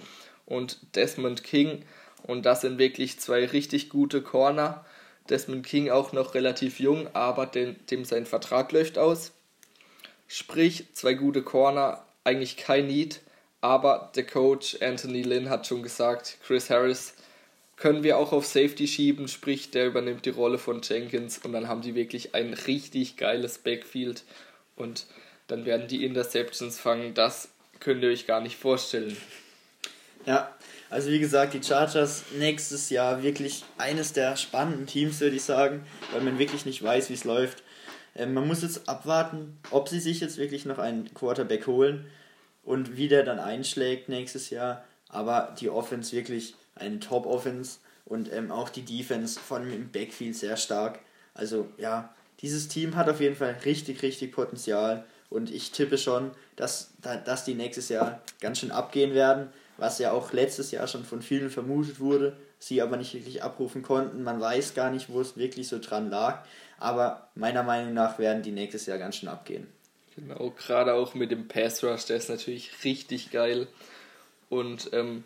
und 0.47 0.79
Desmond 0.95 1.43
King. 1.43 1.85
Und 2.23 2.45
das 2.45 2.61
sind 2.61 2.79
wirklich 2.79 3.19
zwei 3.19 3.47
richtig 3.47 3.89
gute 3.89 4.21
Corner. 4.21 4.85
Desmond 5.29 5.65
King 5.65 5.91
auch 5.91 6.13
noch 6.13 6.35
relativ 6.35 6.81
jung, 6.81 7.09
aber 7.15 7.47
dem, 7.47 7.77
dem 7.87 8.05
sein 8.05 8.27
Vertrag 8.27 8.73
läuft 8.73 8.99
aus. 8.99 9.33
Sprich, 10.27 10.87
zwei 10.93 11.15
gute 11.15 11.43
Corner, 11.43 12.05
eigentlich 12.25 12.57
kein 12.57 12.87
Need. 12.87 13.21
Aber 13.61 14.11
der 14.15 14.27
Coach 14.27 14.79
Anthony 14.81 15.23
Lynn 15.23 15.51
hat 15.51 15.67
schon 15.67 15.83
gesagt, 15.83 16.39
Chris 16.47 16.71
Harris 16.71 17.15
können 17.77 18.03
wir 18.03 18.19
auch 18.19 18.33
auf 18.33 18.47
Safety 18.47 18.87
schieben, 18.87 19.27
sprich, 19.27 19.71
der 19.71 19.87
übernimmt 19.87 20.27
die 20.27 20.31
Rolle 20.31 20.59
von 20.59 20.83
Jenkins 20.83 21.39
und 21.39 21.53
dann 21.53 21.67
haben 21.67 21.81
die 21.81 21.95
wirklich 21.95 22.35
ein 22.35 22.53
richtig 22.53 23.17
geiles 23.17 23.59
Backfield 23.59 24.23
und 24.77 25.07
dann 25.47 25.65
werden 25.65 25.89
die 25.89 26.05
Interceptions 26.05 26.79
fangen. 26.79 27.15
Das 27.15 27.49
könnt 27.81 28.03
ihr 28.03 28.11
euch 28.11 28.27
gar 28.27 28.41
nicht 28.41 28.57
vorstellen. 28.57 29.17
Ja, 30.27 30.55
also 30.91 31.11
wie 31.11 31.19
gesagt, 31.19 31.55
die 31.55 31.63
Chargers 31.63 32.25
nächstes 32.37 32.91
Jahr 32.91 33.23
wirklich 33.23 33.65
eines 33.79 34.13
der 34.13 34.37
spannenden 34.37 34.87
Teams, 34.87 35.21
würde 35.21 35.37
ich 35.37 35.43
sagen, 35.43 35.85
weil 36.13 36.21
man 36.21 36.39
wirklich 36.39 36.67
nicht 36.67 36.83
weiß, 36.83 37.09
wie 37.09 37.15
es 37.15 37.25
läuft. 37.25 37.63
Ähm, 38.15 38.35
man 38.35 38.47
muss 38.47 38.63
jetzt 38.63 38.89
abwarten, 38.89 39.59
ob 39.71 39.89
sie 39.89 40.01
sich 40.01 40.21
jetzt 40.21 40.39
wirklich 40.39 40.65
noch 40.65 40.79
einen 40.79 41.13
Quarterback 41.15 41.67
holen 41.67 42.07
und 42.65 42.97
wie 42.97 43.09
der 43.09 43.25
dann 43.25 43.39
einschlägt 43.39 44.09
nächstes 44.09 44.51
Jahr. 44.51 44.85
Aber 45.09 45.55
die 45.59 45.71
Offense 45.71 46.15
wirklich 46.15 46.55
eine 46.75 47.01
Top-Offense 47.01 47.79
und 48.05 48.33
ähm, 48.33 48.51
auch 48.51 48.69
die 48.69 48.85
Defense 48.85 49.39
von 49.39 49.71
im 49.73 49.91
Backfield 49.91 50.37
sehr 50.37 50.57
stark. 50.57 51.01
Also 51.35 51.69
ja, 51.79 52.15
dieses 52.41 52.69
Team 52.69 52.97
hat 52.97 53.09
auf 53.09 53.21
jeden 53.21 53.37
Fall 53.37 53.57
richtig, 53.65 54.03
richtig 54.03 54.33
Potenzial 54.33 55.05
und 55.29 55.51
ich 55.51 55.71
tippe 55.71 55.99
schon, 55.99 56.33
dass, 56.57 56.93
dass 57.25 57.45
die 57.45 57.55
nächstes 57.55 57.89
Jahr 57.89 58.21
ganz 58.41 58.59
schön 58.59 58.73
abgehen 58.73 59.15
werden, 59.15 59.49
was 59.77 59.99
ja 59.99 60.13
auch 60.13 60.33
letztes 60.33 60.71
Jahr 60.73 60.87
schon 60.87 61.05
von 61.05 61.23
vielen 61.23 61.51
vermutet 61.51 62.01
wurde, 62.01 62.37
sie 62.61 62.81
aber 62.81 62.97
nicht 62.97 63.15
wirklich 63.15 63.43
abrufen 63.43 63.83
konnten. 63.83 64.23
Man 64.23 64.41
weiß 64.41 64.75
gar 64.75 64.91
nicht, 64.91 65.09
wo 65.09 65.21
es 65.21 65.37
wirklich 65.37 65.67
so 65.67 65.81
dran 65.81 66.11
lag, 66.11 66.45
aber 66.79 67.29
meiner 67.35 67.65
Meinung 67.65 67.95
nach 67.95 68.21
werden 68.21 68.43
die 68.45 68.53
nächstes 68.53 68.87
Jahr 68.87 68.99
ganz 68.99 69.17
schön 69.17 69.29
abgehen. 69.29 69.67
Genau, 70.15 70.51
gerade 70.51 70.95
auch 70.95 71.15
mit 71.15 71.31
dem 71.33 71.49
Pass 71.49 71.83
Rush, 71.83 72.05
der 72.05 72.19
ist 72.19 72.29
natürlich 72.29 72.85
richtig 72.85 73.31
geil. 73.33 73.67
Und 74.49 74.91
ähm, 74.93 75.25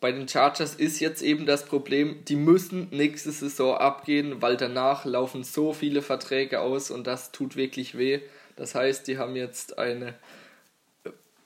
bei 0.00 0.12
den 0.12 0.28
Chargers 0.28 0.74
ist 0.74 1.00
jetzt 1.00 1.22
eben 1.22 1.46
das 1.46 1.64
Problem, 1.64 2.22
die 2.28 2.36
müssen 2.36 2.88
nächste 2.90 3.32
Saison 3.32 3.76
abgehen, 3.78 4.42
weil 4.42 4.56
danach 4.56 5.04
laufen 5.06 5.42
so 5.42 5.72
viele 5.72 6.02
Verträge 6.02 6.60
aus 6.60 6.90
und 6.90 7.06
das 7.06 7.32
tut 7.32 7.56
wirklich 7.56 7.96
weh. 7.96 8.20
Das 8.56 8.74
heißt, 8.74 9.06
die 9.06 9.16
haben 9.16 9.36
jetzt 9.36 9.78
eine, 9.78 10.14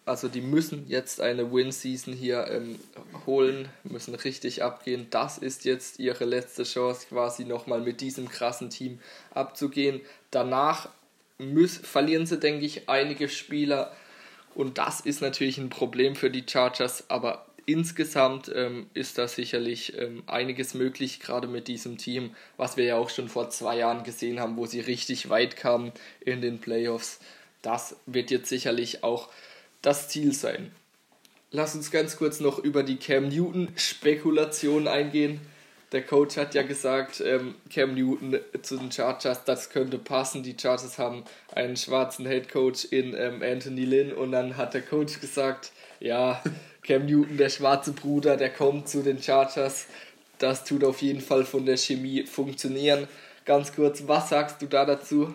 also 0.07 0.29
die 0.29 0.41
müssen 0.41 0.89
jetzt 0.89 1.21
eine 1.21 1.53
Win-Season 1.53 2.15
hier 2.15 2.47
ähm, 2.49 2.79
holen, 3.27 3.69
müssen 3.85 4.15
richtig 4.15 4.63
abgehen. 4.63 5.07
Das 5.11 5.39
ist 5.39 5.65
jetzt 5.65 5.99
ihre 5.99 6.25
letzte 6.25 6.65
Chance, 6.65 7.07
quasi 7.09 7.45
nochmal 7.45 7.81
mit 7.81 8.01
diesem 8.01 8.29
krassen 8.29 8.71
Team 8.71 8.99
abzugehen. 9.33 10.01
Danach 10.31 10.89
müssen, 11.39 11.85
verlieren 11.85 12.27
sie, 12.27 12.39
denke 12.39 12.65
ich, 12.67 12.89
einige 12.89 13.29
Spieler 13.29 13.93
und 14.55 14.79
das 14.79 15.01
ist 15.01 15.23
natürlich 15.23 15.59
ein 15.59 15.71
Problem 15.71 16.17
für 16.17 16.31
die 16.31 16.45
Chargers, 16.47 17.05
aber 17.09 17.47
insgesamt 17.67 18.51
ähm, 18.55 18.91
ist 18.95 19.19
da 19.19 19.29
sicherlich 19.29 19.97
ähm, 19.97 20.23
einiges 20.27 20.75
möglich, 20.75 21.21
gerade 21.21 21.47
mit 21.47 21.69
diesem 21.69 21.99
Team, 21.99 22.35
was 22.57 22.77
wir 22.77 22.85
ja 22.85 22.97
auch 22.97 23.11
schon 23.11 23.29
vor 23.29 23.51
zwei 23.51 23.79
Jahren 23.79 24.03
gesehen 24.03 24.41
haben, 24.41 24.57
wo 24.57 24.67
sie 24.67 24.81
richtig 24.81 25.31
weit 25.31 25.57
kamen 25.57 25.93
in 26.21 26.41
den 26.41 26.59
Playoffs. 26.59 27.21
Das 27.63 27.97
wird 28.07 28.31
jetzt 28.31 28.49
sicherlich 28.49 29.05
auch 29.05 29.29
das 29.83 30.09
Ziel 30.09 30.33
sein. 30.33 30.73
Lass 31.51 31.75
uns 31.75 31.91
ganz 31.91 32.17
kurz 32.17 32.41
noch 32.41 32.59
über 32.59 32.83
die 32.83 32.97
Cam 32.97 33.29
Newton-Spekulation 33.29 34.87
eingehen. 34.87 35.41
Der 35.93 36.03
Coach 36.03 36.37
hat 36.37 36.55
ja 36.55 36.63
gesagt, 36.63 37.21
ähm, 37.21 37.57
Cam 37.69 37.95
Newton 37.95 38.39
zu 38.63 38.77
den 38.77 38.93
Chargers, 38.93 39.43
das 39.45 39.71
könnte 39.71 39.99
passen. 39.99 40.45
Die 40.45 40.57
Chargers 40.57 40.99
haben 40.99 41.25
einen 41.53 41.77
schwarzen 41.77 42.27
Head 42.27 42.49
Coach 42.49 42.85
in 42.85 43.15
ähm, 43.15 43.43
Anthony 43.43 43.85
Lynn 43.85 44.13
und 44.13 44.31
dann 44.31 44.57
hat 44.57 44.75
der 44.75 44.83
Coach 44.83 45.21
gesagt, 45.21 45.73
ja, 45.99 46.41
Cam 46.83 47.07
Newton, 47.07 47.37
der 47.37 47.49
schwarze 47.49 47.93
Bruder, 47.93 48.37
der 48.37 48.51
kommt 48.51 48.89
zu 48.89 49.03
den 49.03 49.21
Chargers. 49.21 49.87
Das 50.39 50.65
tut 50.65 50.85
auf 50.85 51.03
jeden 51.03 51.21
Fall 51.21 51.45
von 51.45 51.67
der 51.67 51.77
Chemie 51.77 52.25
funktionieren. 52.25 53.09
Ganz 53.45 53.75
kurz, 53.75 54.05
was 54.07 54.29
sagst 54.29 54.63
du 54.63 54.67
da 54.67 54.85
dazu? 54.85 55.35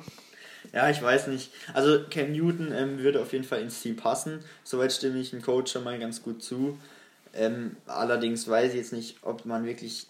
Ja, 0.75 0.89
ich 0.89 1.01
weiß 1.01 1.27
nicht. 1.27 1.51
Also 1.73 2.03
Cam 2.09 2.33
Newton 2.33 2.73
ähm, 2.73 2.99
würde 2.99 3.21
auf 3.21 3.31
jeden 3.31 3.45
Fall 3.45 3.61
ins 3.61 3.81
Team 3.81 3.95
passen. 3.95 4.43
Soweit 4.65 4.91
stimme 4.91 5.17
ich 5.19 5.29
dem 5.29 5.41
Coach 5.41 5.71
schon 5.71 5.85
mal 5.85 5.97
ganz 5.97 6.21
gut 6.21 6.43
zu. 6.43 6.77
Ähm, 7.33 7.77
allerdings 7.87 8.45
weiß 8.45 8.71
ich 8.71 8.79
jetzt 8.79 8.91
nicht, 8.91 9.19
ob 9.21 9.45
man 9.45 9.65
wirklich 9.65 10.07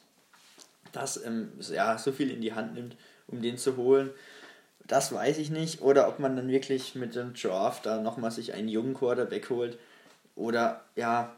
das 0.92 1.24
ähm, 1.24 1.52
ja, 1.72 2.00
so 2.00 2.12
viel 2.12 2.32
in 2.32 2.42
die 2.42 2.54
Hand 2.54 2.74
nimmt, 2.74 2.96
um 3.28 3.44
den 3.44 3.60
zu 3.60 3.78
holen. 3.78 4.10
Das 4.88 5.14
weiß 5.14 5.38
ich 5.38 5.52
nicht. 5.52 5.82
Oder 5.84 6.08
ob 6.08 6.18
man 6.18 6.36
dann 6.36 6.48
wirklich 6.48 6.96
mit 6.96 7.14
dem 7.14 7.36
Draft 7.36 7.86
da 7.86 8.02
nochmal 8.02 8.32
sich 8.32 8.54
einen 8.54 8.68
jungen 8.68 8.96
Quarterback 8.96 9.52
holt. 9.52 9.78
Oder 10.36 10.84
ja, 10.96 11.36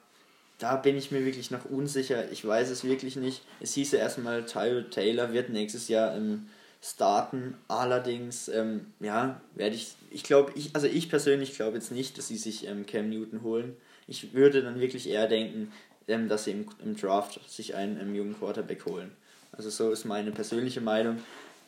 da 0.57 0.77
bin 0.77 0.95
ich 0.95 1.11
mir 1.11 1.25
wirklich 1.25 1.51
noch 1.51 1.65
unsicher. 1.65 2.31
Ich 2.31 2.47
weiß 2.47 2.69
es 2.69 2.85
wirklich 2.85 3.17
nicht. 3.17 3.41
Es 3.59 3.73
hieß 3.73 3.91
ja 3.91 3.99
erstmal, 3.99 4.45
Tyler 4.45 4.89
Taylor 4.89 5.33
wird 5.33 5.49
nächstes 5.49 5.89
Jahr 5.89 6.15
ähm, 6.15 6.47
starten. 6.81 7.55
Allerdings, 7.67 8.47
ähm, 8.47 8.87
ja, 8.99 9.41
werde 9.55 9.75
ich, 9.75 9.95
ich 10.11 10.23
glaube, 10.23 10.51
ich, 10.55 10.75
also 10.75 10.87
ich 10.87 11.09
persönlich 11.09 11.55
glaube 11.55 11.77
jetzt 11.77 11.91
nicht, 11.91 12.17
dass 12.17 12.27
sie 12.27 12.37
sich 12.37 12.67
ähm, 12.67 12.85
Cam 12.85 13.09
Newton 13.09 13.41
holen. 13.41 13.75
Ich 14.07 14.33
würde 14.33 14.63
dann 14.63 14.79
wirklich 14.79 15.09
eher 15.09 15.27
denken, 15.27 15.71
ähm, 16.07 16.29
dass 16.29 16.45
sie 16.45 16.51
im, 16.51 16.69
im 16.83 16.95
Draft 16.95 17.39
sich 17.49 17.75
einen 17.75 17.99
ähm, 17.99 18.15
jungen 18.15 18.37
Quarterback 18.37 18.85
holen. 18.85 19.11
Also 19.51 19.69
so 19.69 19.91
ist 19.91 20.05
meine 20.05 20.31
persönliche 20.31 20.81
Meinung, 20.81 21.19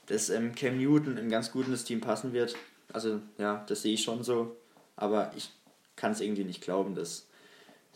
dass 0.07 0.29
ähm, 0.29 0.55
Cam 0.55 0.77
Newton 0.77 1.17
ein 1.17 1.29
ganz 1.29 1.51
gut 1.51 1.67
ins 1.67 1.83
Team 1.83 2.01
passen 2.01 2.33
wird. 2.33 2.55
Also 2.93 3.19
ja, 3.37 3.63
das 3.67 3.81
sehe 3.81 3.93
ich 3.93 4.03
schon 4.03 4.23
so. 4.23 4.55
Aber 4.95 5.31
ich 5.35 5.49
kann 5.95 6.11
es 6.11 6.21
irgendwie 6.21 6.43
nicht 6.43 6.61
glauben, 6.61 6.95
dass 6.95 7.25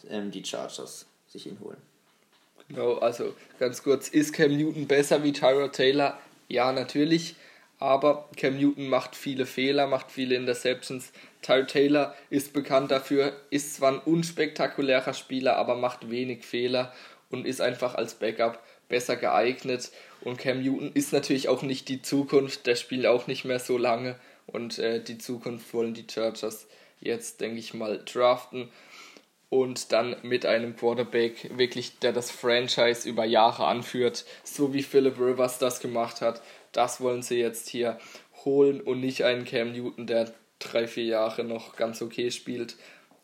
ähm, 0.10 0.32
die 0.32 0.44
Chargers 0.44 1.06
sich 1.28 1.48
ihn 1.48 1.60
holen. 1.60 1.78
Genau, 2.70 2.96
also 2.96 3.34
ganz 3.60 3.84
kurz, 3.84 4.08
ist 4.08 4.34
Cam 4.34 4.56
Newton 4.56 4.88
besser 4.88 5.24
wie 5.24 5.34
Tyra 5.34 5.68
Taylor? 5.68 6.18
Ja, 6.48 6.72
natürlich. 6.72 7.36
Aber 7.80 8.30
Cam 8.38 8.58
Newton 8.58 8.88
macht 8.88 9.16
viele 9.16 9.46
Fehler, 9.46 9.88
macht 9.88 10.12
viele 10.12 10.36
Interceptions. 10.36 11.12
Tyra 11.42 11.64
Taylor 11.64 12.16
ist 12.30 12.54
bekannt 12.54 12.92
dafür, 12.92 13.34
ist 13.50 13.76
zwar 13.76 13.92
ein 13.92 14.00
unspektakulärer 14.00 15.14
Spieler, 15.14 15.58
aber 15.58 15.76
macht 15.76 16.10
wenig 16.10 16.46
Fehler 16.46 16.94
und 17.30 17.46
ist 17.46 17.60
einfach 17.60 17.96
als 17.96 18.14
Backup 18.14 18.64
besser 18.88 19.18
geeignet. 19.18 19.92
Und 20.22 20.38
Cam 20.38 20.64
Newton 20.64 20.92
ist 20.94 21.12
natürlich 21.12 21.50
auch 21.50 21.62
nicht 21.62 21.90
die 21.90 22.02
Zukunft, 22.02 22.68
der 22.68 22.76
spielt 22.76 23.06
auch 23.06 23.28
nicht 23.28 23.44
mehr 23.44 23.60
so 23.60 23.78
lange. 23.78 24.16
Und 24.48 24.80
äh, 24.80 25.04
die 25.04 25.18
Zukunft 25.18 25.74
wollen 25.74 25.94
die 25.94 26.08
Chargers 26.10 26.68
jetzt, 27.02 27.42
denke 27.42 27.60
ich 27.60 27.74
mal, 27.74 28.02
draften 28.06 28.70
und 29.54 29.92
dann 29.92 30.16
mit 30.24 30.48
einem 30.48 30.76
Quarterback 30.76 31.56
wirklich, 31.56 32.00
der 32.00 32.12
das 32.12 32.32
Franchise 32.32 33.08
über 33.08 33.24
Jahre 33.24 33.68
anführt, 33.68 34.26
so 34.44 34.74
wie 34.74 34.82
Philip 34.82 35.20
Rivers 35.20 35.60
das 35.60 35.80
gemacht 35.80 36.22
hat. 36.22 36.42
Das 36.72 37.02
wollen 37.02 37.22
sie 37.22 37.38
jetzt 37.38 37.70
hier 37.70 38.00
holen 38.46 38.82
und 38.82 39.00
nicht 39.00 39.24
einen 39.24 39.46
Cam 39.46 39.74
Newton, 39.74 40.08
der 40.08 40.34
drei, 40.58 40.88
vier 40.88 41.04
Jahre 41.04 41.44
noch 41.44 41.76
ganz 41.76 42.02
okay 42.02 42.32
spielt. 42.32 42.78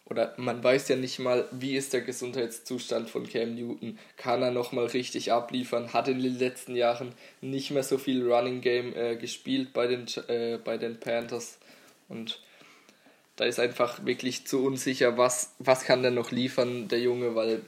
Oder 0.05 0.35
man 0.37 0.63
weiß 0.63 0.89
ja 0.89 0.97
nicht 0.97 1.17
mal, 1.17 1.47
wie 1.49 1.75
ist 1.75 1.93
der 1.93 2.01
Gesundheitszustand 2.01 3.09
von 3.09 3.27
Cam 3.27 3.55
Newton. 3.55 3.97
Kann 4.15 4.43
er 4.43 4.51
nochmal 4.51 4.85
richtig 4.85 5.31
abliefern? 5.31 5.93
Hat 5.93 6.09
in 6.09 6.21
den 6.21 6.37
letzten 6.37 6.75
Jahren 6.75 7.15
nicht 7.41 7.71
mehr 7.71 7.81
so 7.83 7.97
viel 7.97 8.31
Running 8.31 8.61
Game 8.61 8.95
äh, 8.95 9.15
gespielt 9.15 9.73
bei 9.73 9.87
den, 9.87 10.05
äh, 10.27 10.59
bei 10.63 10.77
den 10.77 10.99
Panthers. 10.99 11.57
Und 12.07 12.39
da 13.39 13.45
ist 13.45 13.57
einfach 13.57 14.05
wirklich 14.05 14.45
zu 14.45 14.65
unsicher, 14.65 15.17
was, 15.17 15.55
was 15.59 15.85
kann 15.85 16.03
denn 16.03 16.13
noch 16.13 16.31
liefern, 16.31 16.89
der 16.89 16.99
Junge, 16.99 17.35
weil 17.35 17.61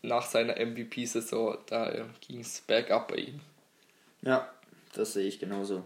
nach 0.00 0.24
seiner 0.24 0.64
MVP-Saison, 0.64 1.58
da 1.66 1.90
äh, 1.90 2.04
ging 2.24 2.38
es 2.38 2.60
bergab 2.60 3.08
bei 3.08 3.16
ihm. 3.16 3.40
Ja, 4.22 4.48
das 4.94 5.14
sehe 5.14 5.26
ich 5.26 5.40
genauso. 5.40 5.82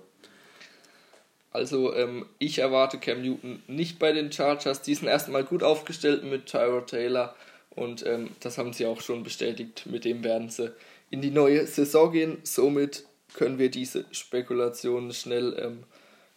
Also 1.51 1.95
ähm, 1.95 2.27
ich 2.39 2.59
erwarte 2.59 2.99
Cam 2.99 3.23
Newton 3.23 3.63
nicht 3.69 3.99
bei 3.99 4.13
den 4.13 4.31
Chargers. 4.31 4.83
Die 4.83 4.95
sind 4.95 5.09
erstmal 5.09 5.45
gut 5.45 5.63
aufgestellt 5.63 6.25
mit 6.25 6.45
Tyro 6.45 6.83
Taylor 6.83 7.35
und 7.71 8.05
ähm, 8.05 8.33
das 8.41 8.59
haben 8.59 8.75
sie 8.75 8.85
auch 8.85 9.01
schon 9.01 9.23
bestätigt. 9.23 9.87
Mit 9.87 10.05
dem 10.05 10.25
werden 10.25 10.51
sie 10.51 10.75
in 11.09 11.23
die 11.23 11.31
neue 11.31 11.67
Saison 11.67 12.13
gehen. 12.13 12.37
Somit 12.43 13.07
können 13.33 13.59
wir 13.59 13.71
diese 13.71 14.05
Spekulationen 14.11 15.15
schnell 15.15 15.59
ähm, 15.59 15.85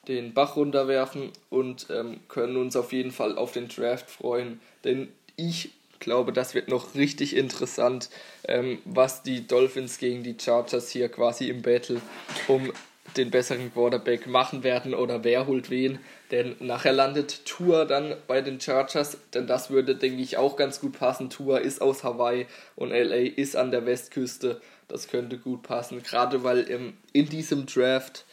den 0.07 0.33
Bach 0.33 0.55
runterwerfen 0.55 1.31
und 1.49 1.87
ähm, 1.89 2.19
können 2.27 2.57
uns 2.57 2.75
auf 2.75 2.93
jeden 2.93 3.11
Fall 3.11 3.37
auf 3.37 3.51
den 3.51 3.67
Draft 3.67 4.09
freuen. 4.09 4.59
Denn 4.83 5.09
ich 5.35 5.71
glaube, 5.99 6.33
das 6.33 6.53
wird 6.53 6.67
noch 6.67 6.95
richtig 6.95 7.35
interessant, 7.35 8.09
ähm, 8.47 8.79
was 8.85 9.23
die 9.23 9.47
Dolphins 9.47 9.97
gegen 9.97 10.23
die 10.23 10.35
Chargers 10.39 10.89
hier 10.89 11.09
quasi 11.09 11.49
im 11.49 11.61
Battle 11.61 12.01
um 12.47 12.71
den 13.17 13.31
besseren 13.31 13.71
Quarterback 13.73 14.27
machen 14.27 14.63
werden 14.63 14.93
oder 14.93 15.23
wer 15.23 15.47
holt 15.47 15.69
wen. 15.69 15.99
Denn 16.31 16.55
nachher 16.59 16.91
landet 16.91 17.45
Tour 17.45 17.85
dann 17.85 18.15
bei 18.27 18.41
den 18.41 18.59
Chargers, 18.59 19.17
denn 19.33 19.47
das 19.47 19.69
würde, 19.69 19.95
denke 19.95 20.21
ich, 20.21 20.37
auch 20.37 20.57
ganz 20.57 20.81
gut 20.81 20.97
passen. 20.97 21.29
Tour 21.29 21.61
ist 21.61 21.81
aus 21.81 22.03
Hawaii 22.03 22.47
und 22.75 22.89
LA 22.89 23.31
ist 23.35 23.55
an 23.55 23.71
der 23.71 23.85
Westküste. 23.85 24.59
Das 24.87 25.07
könnte 25.07 25.37
gut 25.37 25.63
passen, 25.63 26.03
gerade 26.03 26.43
weil 26.43 26.69
ähm, 26.69 26.93
in 27.13 27.29
diesem 27.29 27.65
Draft 27.65 28.25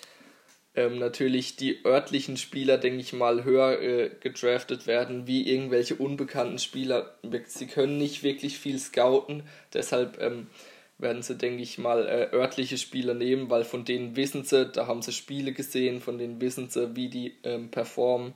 ähm, 0.75 0.99
natürlich 0.99 1.57
die 1.57 1.85
örtlichen 1.85 2.37
Spieler, 2.37 2.79
denke 2.79 3.01
ich 3.01 3.13
mal, 3.13 3.45
höher 3.45 3.81
äh, 3.81 4.11
gedraftet 4.21 4.87
werden, 4.87 5.27
wie 5.27 5.49
irgendwelche 5.49 5.97
unbekannten 5.97 6.59
Spieler. 6.59 7.15
Sie 7.47 7.67
können 7.67 7.99
nicht 7.99 8.23
wirklich 8.23 8.59
viel 8.59 8.79
scouten, 8.79 9.43
deshalb 9.75 10.21
ähm, 10.21 10.47
werden 10.99 11.23
sie, 11.23 11.37
denke 11.37 11.63
ich 11.63 11.79
mal, 11.79 12.07
äh, 12.07 12.35
örtliche 12.35 12.79
Spieler 12.79 13.13
nehmen, 13.13 13.51
weil 13.51 13.65
von 13.65 13.85
denen 13.85 14.17
wissen 14.17 14.45
sie, 14.45 14.67
da 14.67 14.87
haben 14.87 15.03
sie 15.03 15.13
Spiele 15.13 15.53
gesehen, 15.53 16.01
von 16.01 16.17
denen 16.17 16.41
wissen 16.41 16.71
sie, 16.71 16.97
wie 16.97 17.09
die 17.09 17.37
ähm, 17.43 17.71
performen. 17.71 18.33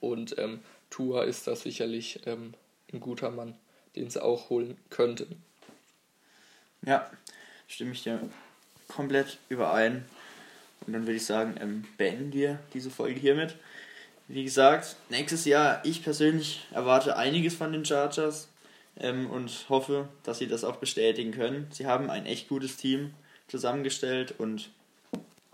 Und 0.00 0.38
ähm, 0.38 0.60
Tua 0.90 1.24
ist 1.24 1.46
da 1.46 1.56
sicherlich 1.56 2.20
ähm, 2.26 2.54
ein 2.92 3.00
guter 3.00 3.30
Mann, 3.30 3.56
den 3.96 4.10
sie 4.10 4.22
auch 4.22 4.50
holen 4.50 4.76
könnten. 4.90 5.42
Ja, 6.86 7.10
stimme 7.66 7.92
ich 7.92 8.02
dir 8.02 8.20
komplett 8.86 9.38
überein. 9.48 10.04
Und 10.86 10.92
dann 10.92 11.02
würde 11.02 11.16
ich 11.16 11.26
sagen, 11.26 11.54
ähm, 11.60 11.84
beenden 11.96 12.32
wir 12.32 12.58
diese 12.72 12.90
Folge 12.90 13.18
hiermit. 13.18 13.56
Wie 14.28 14.44
gesagt, 14.44 14.96
nächstes 15.10 15.44
Jahr, 15.44 15.84
ich 15.84 16.02
persönlich 16.02 16.66
erwarte 16.72 17.16
einiges 17.16 17.54
von 17.54 17.72
den 17.72 17.84
Chargers 17.84 18.48
ähm, 18.98 19.30
und 19.30 19.66
hoffe, 19.68 20.08
dass 20.22 20.38
sie 20.38 20.46
das 20.46 20.64
auch 20.64 20.76
bestätigen 20.76 21.32
können. 21.32 21.68
Sie 21.70 21.86
haben 21.86 22.10
ein 22.10 22.26
echt 22.26 22.48
gutes 22.48 22.76
Team 22.76 23.12
zusammengestellt 23.48 24.34
und 24.38 24.70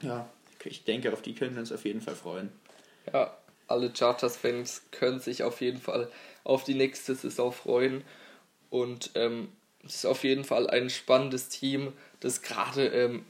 ja, 0.02 0.28
ich 0.64 0.84
denke, 0.84 1.12
auf 1.12 1.22
die 1.22 1.34
können 1.34 1.54
wir 1.54 1.60
uns 1.60 1.72
auf 1.72 1.84
jeden 1.84 2.00
Fall 2.00 2.14
freuen. 2.14 2.50
Ja, 3.12 3.36
alle 3.66 3.94
Chargers-Fans 3.94 4.82
können 4.92 5.20
sich 5.20 5.42
auf 5.42 5.60
jeden 5.60 5.80
Fall 5.80 6.10
auf 6.44 6.64
die 6.64 6.74
nächste 6.74 7.14
Saison 7.14 7.52
freuen 7.52 8.04
und 8.70 9.10
ähm, 9.14 9.48
es 9.84 9.96
ist 9.96 10.06
auf 10.06 10.24
jeden 10.24 10.44
Fall 10.44 10.68
ein 10.68 10.90
spannendes 10.90 11.48
Team, 11.48 11.92
das 12.20 12.42
gerade 12.42 12.86
ähm, 12.86 13.24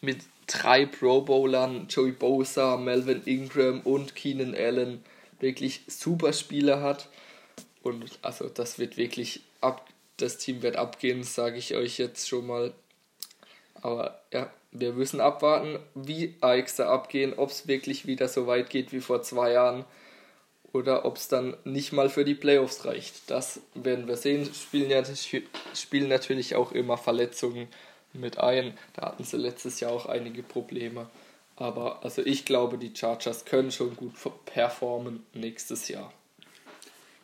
mit 0.00 0.20
drei 0.48 0.86
Pro 0.86 1.20
Bowlern, 1.20 1.86
Joey 1.88 2.12
Bosa, 2.12 2.76
Melvin 2.76 3.22
Ingram 3.24 3.80
und 3.82 4.16
Keenan 4.16 4.54
Allen, 4.54 5.04
wirklich 5.38 5.82
super 5.86 6.32
Spieler 6.32 6.82
hat. 6.82 7.08
Und 7.82 8.18
also 8.22 8.48
das 8.48 8.78
wird 8.78 8.96
wirklich 8.96 9.42
ab, 9.60 9.86
das 10.16 10.38
Team 10.38 10.62
wird 10.62 10.76
abgehen, 10.76 11.22
sage 11.22 11.58
ich 11.58 11.76
euch 11.76 11.98
jetzt 11.98 12.28
schon 12.28 12.46
mal. 12.46 12.72
Aber 13.80 14.20
ja, 14.32 14.50
wir 14.72 14.92
müssen 14.92 15.20
abwarten, 15.20 15.78
wie 15.94 16.34
AX 16.40 16.76
da 16.76 16.88
abgehen, 16.88 17.34
ob 17.36 17.50
es 17.50 17.68
wirklich 17.68 18.06
wieder 18.06 18.26
so 18.28 18.46
weit 18.46 18.70
geht 18.70 18.92
wie 18.92 19.00
vor 19.00 19.22
zwei 19.22 19.52
Jahren 19.52 19.84
oder 20.72 21.04
ob 21.04 21.16
es 21.16 21.28
dann 21.28 21.56
nicht 21.64 21.92
mal 21.92 22.10
für 22.10 22.24
die 22.24 22.34
Playoffs 22.34 22.84
reicht. 22.84 23.30
Das 23.30 23.60
werden 23.74 24.08
wir 24.08 24.16
sehen. 24.16 24.52
Spielen, 24.52 24.90
ja, 24.90 25.02
spielen 25.74 26.08
natürlich 26.08 26.56
auch 26.56 26.72
immer 26.72 26.98
Verletzungen 26.98 27.68
mit 28.12 28.38
ein. 28.38 28.76
Da 28.94 29.06
hatten 29.06 29.24
sie 29.24 29.36
letztes 29.36 29.80
Jahr 29.80 29.92
auch 29.92 30.06
einige 30.06 30.42
Probleme. 30.42 31.08
Aber 31.56 32.04
also 32.04 32.22
ich 32.22 32.44
glaube, 32.44 32.78
die 32.78 32.94
Chargers 32.94 33.44
können 33.44 33.72
schon 33.72 33.96
gut 33.96 34.14
performen 34.44 35.26
nächstes 35.34 35.88
Jahr. 35.88 36.12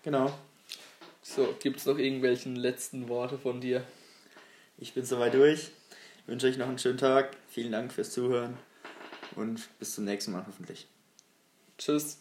Genau. 0.03 0.33
So, 1.23 1.55
gibt 1.62 1.79
es 1.79 1.87
noch 1.87 1.99
irgendwelche 1.99 2.49
letzten 2.51 3.09
Worte 3.09 3.38
von 3.38 3.61
dir? 3.61 3.85
Ich 4.77 4.92
bin 4.92 5.05
soweit 5.05 5.35
durch. 5.35 5.70
Ich 6.18 6.29
wünsche 6.29 6.47
euch 6.49 6.59
noch 6.59 6.68
einen 6.68 6.79
schönen 6.79 6.99
Tag. 6.99 7.37
Vielen 7.49 7.73
Dank 7.73 7.92
fürs 7.92 8.12
Zuhören 8.12 8.59
und 9.37 9.68
bis 9.79 9.94
zum 9.94 10.05
nächsten 10.05 10.33
Mal 10.33 10.44
hoffentlich. 10.47 10.88
Tschüss. 11.79 12.18